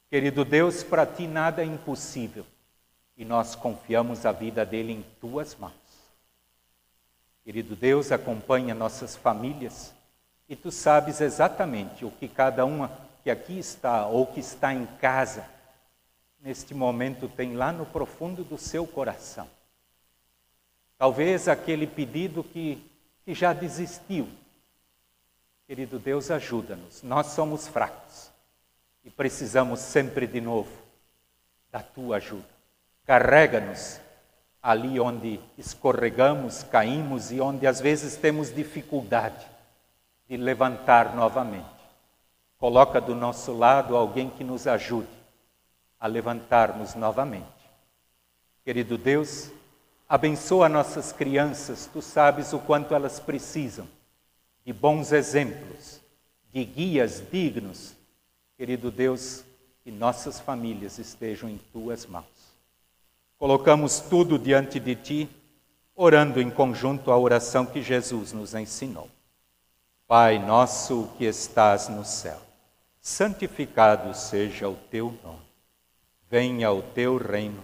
Querido 0.09 0.45
Deus, 0.45 0.83
para 0.83 1.05
Ti 1.05 1.27
nada 1.27 1.61
é 1.61 1.65
impossível 1.65 2.45
e 3.17 3.25
nós 3.25 3.55
confiamos 3.55 4.25
a 4.25 4.31
vida 4.31 4.65
dele 4.65 4.93
em 4.93 5.05
Tuas 5.19 5.55
mãos. 5.55 5.73
Querido 7.43 7.75
Deus, 7.75 8.11
acompanha 8.11 8.73
nossas 8.73 9.15
famílias 9.15 9.93
e 10.47 10.55
Tu 10.55 10.71
sabes 10.71 11.19
exatamente 11.19 12.05
o 12.05 12.11
que 12.11 12.27
cada 12.27 12.63
uma 12.65 12.91
que 13.23 13.29
aqui 13.29 13.57
está 13.57 14.05
ou 14.05 14.25
que 14.27 14.39
está 14.39 14.73
em 14.73 14.85
casa, 14.99 15.45
neste 16.39 16.73
momento 16.73 17.27
tem 17.27 17.55
lá 17.55 17.71
no 17.71 17.85
profundo 17.85 18.43
do 18.43 18.57
seu 18.57 18.85
coração. 18.87 19.47
Talvez 21.01 21.47
aquele 21.47 21.87
pedido 21.87 22.43
que, 22.43 22.79
que 23.25 23.33
já 23.33 23.53
desistiu. 23.53 24.29
Querido 25.65 25.97
Deus, 25.97 26.29
ajuda-nos. 26.29 27.01
Nós 27.01 27.25
somos 27.25 27.67
fracos 27.67 28.29
e 29.03 29.09
precisamos 29.09 29.79
sempre 29.79 30.27
de 30.27 30.39
novo 30.39 30.69
da 31.71 31.81
tua 31.81 32.17
ajuda. 32.17 32.45
Carrega-nos 33.03 33.99
ali 34.61 34.99
onde 34.99 35.39
escorregamos, 35.57 36.61
caímos 36.61 37.31
e 37.31 37.41
onde 37.41 37.65
às 37.65 37.81
vezes 37.81 38.15
temos 38.15 38.53
dificuldade 38.53 39.43
de 40.29 40.37
levantar 40.37 41.15
novamente. 41.15 41.65
Coloca 42.59 43.01
do 43.01 43.15
nosso 43.15 43.53
lado 43.53 43.97
alguém 43.97 44.29
que 44.29 44.43
nos 44.43 44.67
ajude 44.67 45.09
a 45.99 46.05
levantarmos 46.05 46.93
novamente. 46.93 47.47
Querido 48.63 48.99
Deus, 48.99 49.51
abençoa 50.11 50.67
nossas 50.67 51.13
crianças, 51.13 51.89
tu 51.91 52.01
sabes 52.01 52.51
o 52.51 52.59
quanto 52.59 52.93
elas 52.93 53.17
precisam 53.17 53.87
de 54.65 54.73
bons 54.73 55.13
exemplos, 55.13 56.01
de 56.51 56.65
guias 56.65 57.23
dignos. 57.31 57.95
Querido 58.57 58.91
Deus, 58.91 59.45
que 59.81 59.89
nossas 59.89 60.37
famílias 60.37 60.99
estejam 60.99 61.49
em 61.49 61.57
tuas 61.71 62.05
mãos. 62.05 62.25
Colocamos 63.37 64.01
tudo 64.01 64.37
diante 64.37 64.81
de 64.81 64.95
ti, 64.95 65.29
orando 65.95 66.41
em 66.41 66.51
conjunto 66.51 67.09
a 67.09 67.17
oração 67.17 67.65
que 67.65 67.81
Jesus 67.81 68.33
nos 68.33 68.53
ensinou. 68.53 69.09
Pai 70.05 70.37
nosso 70.37 71.09
que 71.17 71.23
estás 71.23 71.87
no 71.87 72.03
céu 72.03 72.51
santificado 73.01 74.13
seja 74.13 74.69
o 74.69 74.75
teu 74.75 75.17
nome. 75.23 75.39
Venha 76.29 76.71
o 76.71 76.81
teu 76.81 77.17
reino, 77.17 77.63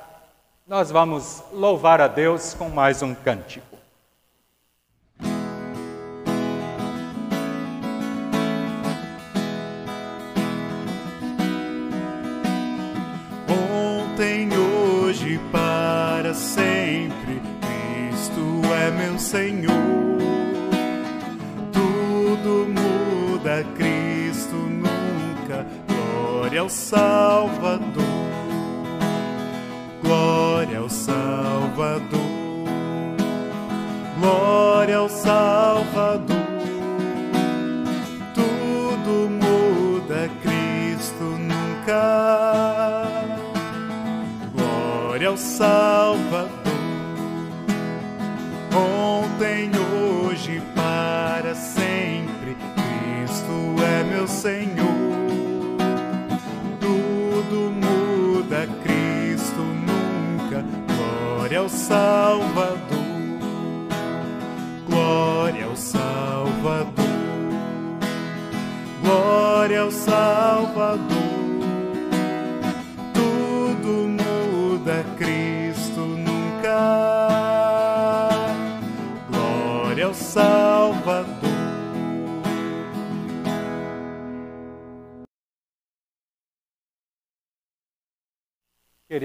Nós 0.67 0.91
vamos 0.91 1.43
louvar 1.51 1.99
a 1.99 2.07
Deus 2.07 2.53
com 2.53 2.69
mais 2.69 3.01
um 3.01 3.13
cântico. 3.13 3.77
Ontem, 13.49 14.49
hoje, 14.55 15.39
para 15.51 16.33
sempre, 16.33 17.41
Cristo 17.59 18.61
é 18.73 18.91
meu 18.91 19.19
Senhor. 19.19 19.71
Tudo 21.73 22.67
muda, 22.69 23.63
Cristo 23.75 24.55
nunca. 24.55 25.65
Glória 25.87 26.61
ao 26.61 26.69
Salvador. 26.69 28.10
Glória 30.11 30.79
ao 30.79 30.89
Salvador. 30.89 32.01
Glória 34.19 34.97
ao 34.97 35.07
Salvador. 35.07 35.60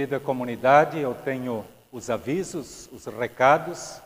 Querida 0.06 0.24
comunidade, 0.24 1.00
eu 1.00 1.14
tenho 1.14 1.64
os 1.90 2.08
avisos, 2.10 2.88
os 2.92 3.06
recados. 3.06 4.00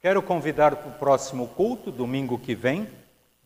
Quero 0.00 0.22
convidar 0.22 0.74
para 0.76 0.88
o 0.88 0.92
próximo 0.94 1.46
culto, 1.48 1.90
domingo 1.92 2.38
que 2.38 2.54
vem, 2.54 2.88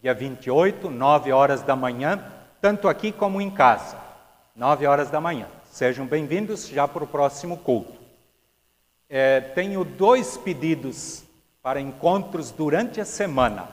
dia 0.01 0.15
28, 0.15 0.89
9 0.89 1.33
horas 1.33 1.63
da 1.63 1.75
manhã, 1.75 2.25
tanto 2.61 2.87
aqui 2.87 3.11
como 3.11 3.41
em 3.41 3.51
casa, 3.51 3.97
9 4.55 4.87
horas 4.87 5.11
da 5.11 5.21
manhã. 5.21 5.49
Sejam 5.73 6.07
bem-vindos 6.07 6.69
já 6.69 6.87
para 6.87 7.03
o 7.03 7.09
próximo 7.09 7.57
culto. 7.57 7.95
É, 9.11 9.41
tenho 9.41 9.83
dois 9.83 10.37
pedidos 10.37 11.25
para 11.61 11.81
encontros 11.81 12.53
durante 12.53 13.01
a 13.01 13.05
semana. 13.05 13.69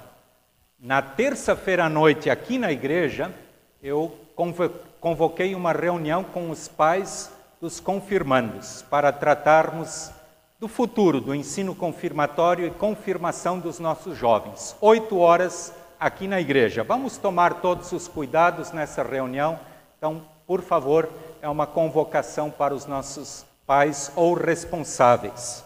Na 0.79 1.03
terça-feira 1.03 1.85
à 1.85 1.89
noite, 1.89 2.31
aqui 2.31 2.57
na 2.57 2.71
igreja, 2.71 3.31
eu 3.79 4.11
convo- 4.35 4.71
convoquei 4.99 5.53
uma 5.53 5.71
reunião 5.71 6.23
com 6.23 6.49
os 6.49 6.67
pais 6.67 7.31
dos 7.63 7.79
confirmandos 7.79 8.81
para 8.89 9.09
tratarmos 9.09 10.11
do 10.59 10.67
futuro 10.67 11.21
do 11.21 11.33
ensino 11.33 11.73
confirmatório 11.73 12.67
e 12.67 12.71
confirmação 12.71 13.57
dos 13.57 13.79
nossos 13.79 14.17
jovens. 14.17 14.75
Oito 14.81 15.17
horas 15.17 15.73
aqui 15.97 16.27
na 16.27 16.41
igreja. 16.41 16.83
Vamos 16.83 17.15
tomar 17.15 17.61
todos 17.61 17.93
os 17.93 18.05
cuidados 18.05 18.73
nessa 18.73 19.01
reunião. 19.01 19.57
Então, 19.97 20.21
por 20.45 20.61
favor, 20.61 21.09
é 21.41 21.47
uma 21.47 21.65
convocação 21.65 22.51
para 22.51 22.75
os 22.75 22.85
nossos 22.85 23.45
pais 23.65 24.11
ou 24.13 24.33
responsáveis. 24.33 25.63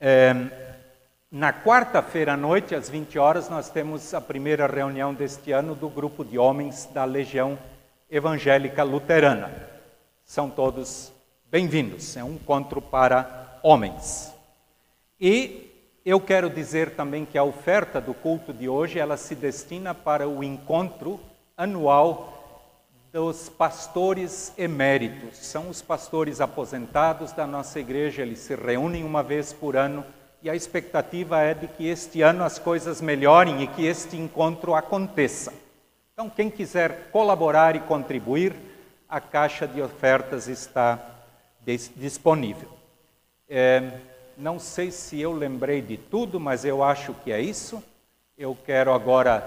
É, 0.00 0.32
na 1.28 1.52
quarta-feira 1.52 2.34
à 2.34 2.36
noite, 2.36 2.72
às 2.72 2.88
20 2.88 3.18
horas, 3.18 3.48
nós 3.48 3.68
temos 3.68 4.14
a 4.14 4.20
primeira 4.20 4.68
reunião 4.68 5.12
deste 5.12 5.50
ano 5.50 5.74
do 5.74 5.88
grupo 5.88 6.24
de 6.24 6.38
homens 6.38 6.88
da 6.94 7.04
Legião 7.04 7.58
Evangélica 8.08 8.84
Luterana. 8.84 9.73
São 10.24 10.48
todos 10.48 11.12
bem-vindos. 11.50 12.16
É 12.16 12.24
um 12.24 12.32
encontro 12.32 12.80
para 12.80 13.58
homens. 13.62 14.32
E 15.20 15.70
eu 16.04 16.18
quero 16.18 16.48
dizer 16.48 16.96
também 16.96 17.26
que 17.26 17.36
a 17.36 17.44
oferta 17.44 18.00
do 18.00 18.14
culto 18.14 18.52
de 18.52 18.68
hoje, 18.68 18.98
ela 18.98 19.18
se 19.18 19.34
destina 19.34 19.94
para 19.94 20.26
o 20.26 20.42
encontro 20.42 21.20
anual 21.56 22.32
dos 23.12 23.50
pastores 23.50 24.52
eméritos. 24.58 25.36
São 25.36 25.68
os 25.68 25.82
pastores 25.82 26.40
aposentados 26.40 27.30
da 27.32 27.46
nossa 27.46 27.78
igreja, 27.78 28.22
eles 28.22 28.40
se 28.40 28.56
reúnem 28.56 29.04
uma 29.04 29.22
vez 29.22 29.52
por 29.52 29.76
ano 29.76 30.04
e 30.42 30.48
a 30.48 30.56
expectativa 30.56 31.40
é 31.40 31.54
de 31.54 31.68
que 31.68 31.86
este 31.86 32.22
ano 32.22 32.44
as 32.44 32.58
coisas 32.58 33.00
melhorem 33.00 33.62
e 33.62 33.66
que 33.66 33.86
este 33.86 34.16
encontro 34.16 34.74
aconteça. 34.74 35.52
Então, 36.12 36.30
quem 36.30 36.50
quiser 36.50 37.10
colaborar 37.10 37.76
e 37.76 37.80
contribuir, 37.80 38.54
a 39.08 39.20
caixa 39.20 39.66
de 39.66 39.80
ofertas 39.80 40.48
está 40.48 40.98
dis- 41.60 41.90
disponível. 41.94 42.68
É, 43.48 43.98
não 44.36 44.58
sei 44.58 44.90
se 44.90 45.20
eu 45.20 45.32
lembrei 45.32 45.80
de 45.80 45.96
tudo, 45.96 46.40
mas 46.40 46.64
eu 46.64 46.82
acho 46.82 47.14
que 47.22 47.30
é 47.30 47.40
isso. 47.40 47.82
Eu 48.36 48.56
quero 48.66 48.92
agora 48.92 49.44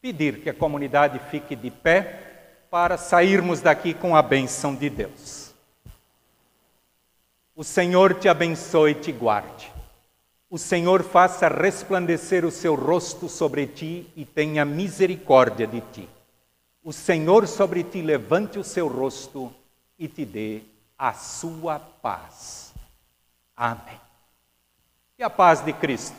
pedir 0.00 0.40
que 0.42 0.50
a 0.50 0.54
comunidade 0.54 1.18
fique 1.30 1.56
de 1.56 1.70
pé 1.70 2.22
para 2.70 2.98
sairmos 2.98 3.60
daqui 3.60 3.94
com 3.94 4.14
a 4.14 4.22
bênção 4.22 4.74
de 4.74 4.90
Deus. 4.90 5.54
O 7.54 7.64
Senhor 7.64 8.14
te 8.14 8.28
abençoe 8.28 8.90
e 8.90 8.94
te 8.94 9.12
guarde. 9.12 9.72
O 10.50 10.58
Senhor 10.58 11.02
faça 11.02 11.48
resplandecer 11.48 12.44
o 12.44 12.50
seu 12.50 12.74
rosto 12.74 13.28
sobre 13.28 13.66
ti 13.66 14.06
e 14.14 14.24
tenha 14.24 14.64
misericórdia 14.64 15.66
de 15.66 15.80
ti. 15.80 16.08
O 16.86 16.92
Senhor 16.92 17.48
sobre 17.48 17.82
ti 17.82 18.00
levante 18.00 18.60
o 18.60 18.62
seu 18.62 18.86
rosto 18.86 19.52
e 19.98 20.06
te 20.06 20.24
dê 20.24 20.62
a 20.96 21.12
sua 21.12 21.80
paz. 21.80 22.72
Amém. 23.56 24.00
E 25.18 25.22
a 25.24 25.28
paz 25.28 25.64
de 25.64 25.72
Cristo 25.72 26.14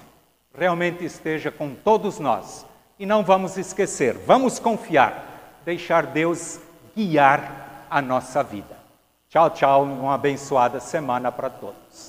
realmente 0.53 1.05
esteja 1.05 1.49
com 1.49 1.73
todos 1.73 2.19
nós. 2.19 2.65
E 2.99 3.05
não 3.05 3.23
vamos 3.23 3.55
esquecer, 3.55 4.17
vamos 4.17 4.59
confiar, 4.59 5.61
deixar 5.63 6.05
Deus 6.05 6.59
guiar 6.93 7.85
a 7.89 8.01
nossa 8.01 8.43
vida. 8.43 8.77
Tchau, 9.29 9.49
tchau, 9.51 9.83
uma 9.83 10.15
abençoada 10.15 10.81
semana 10.81 11.31
para 11.31 11.49
todos. 11.49 12.06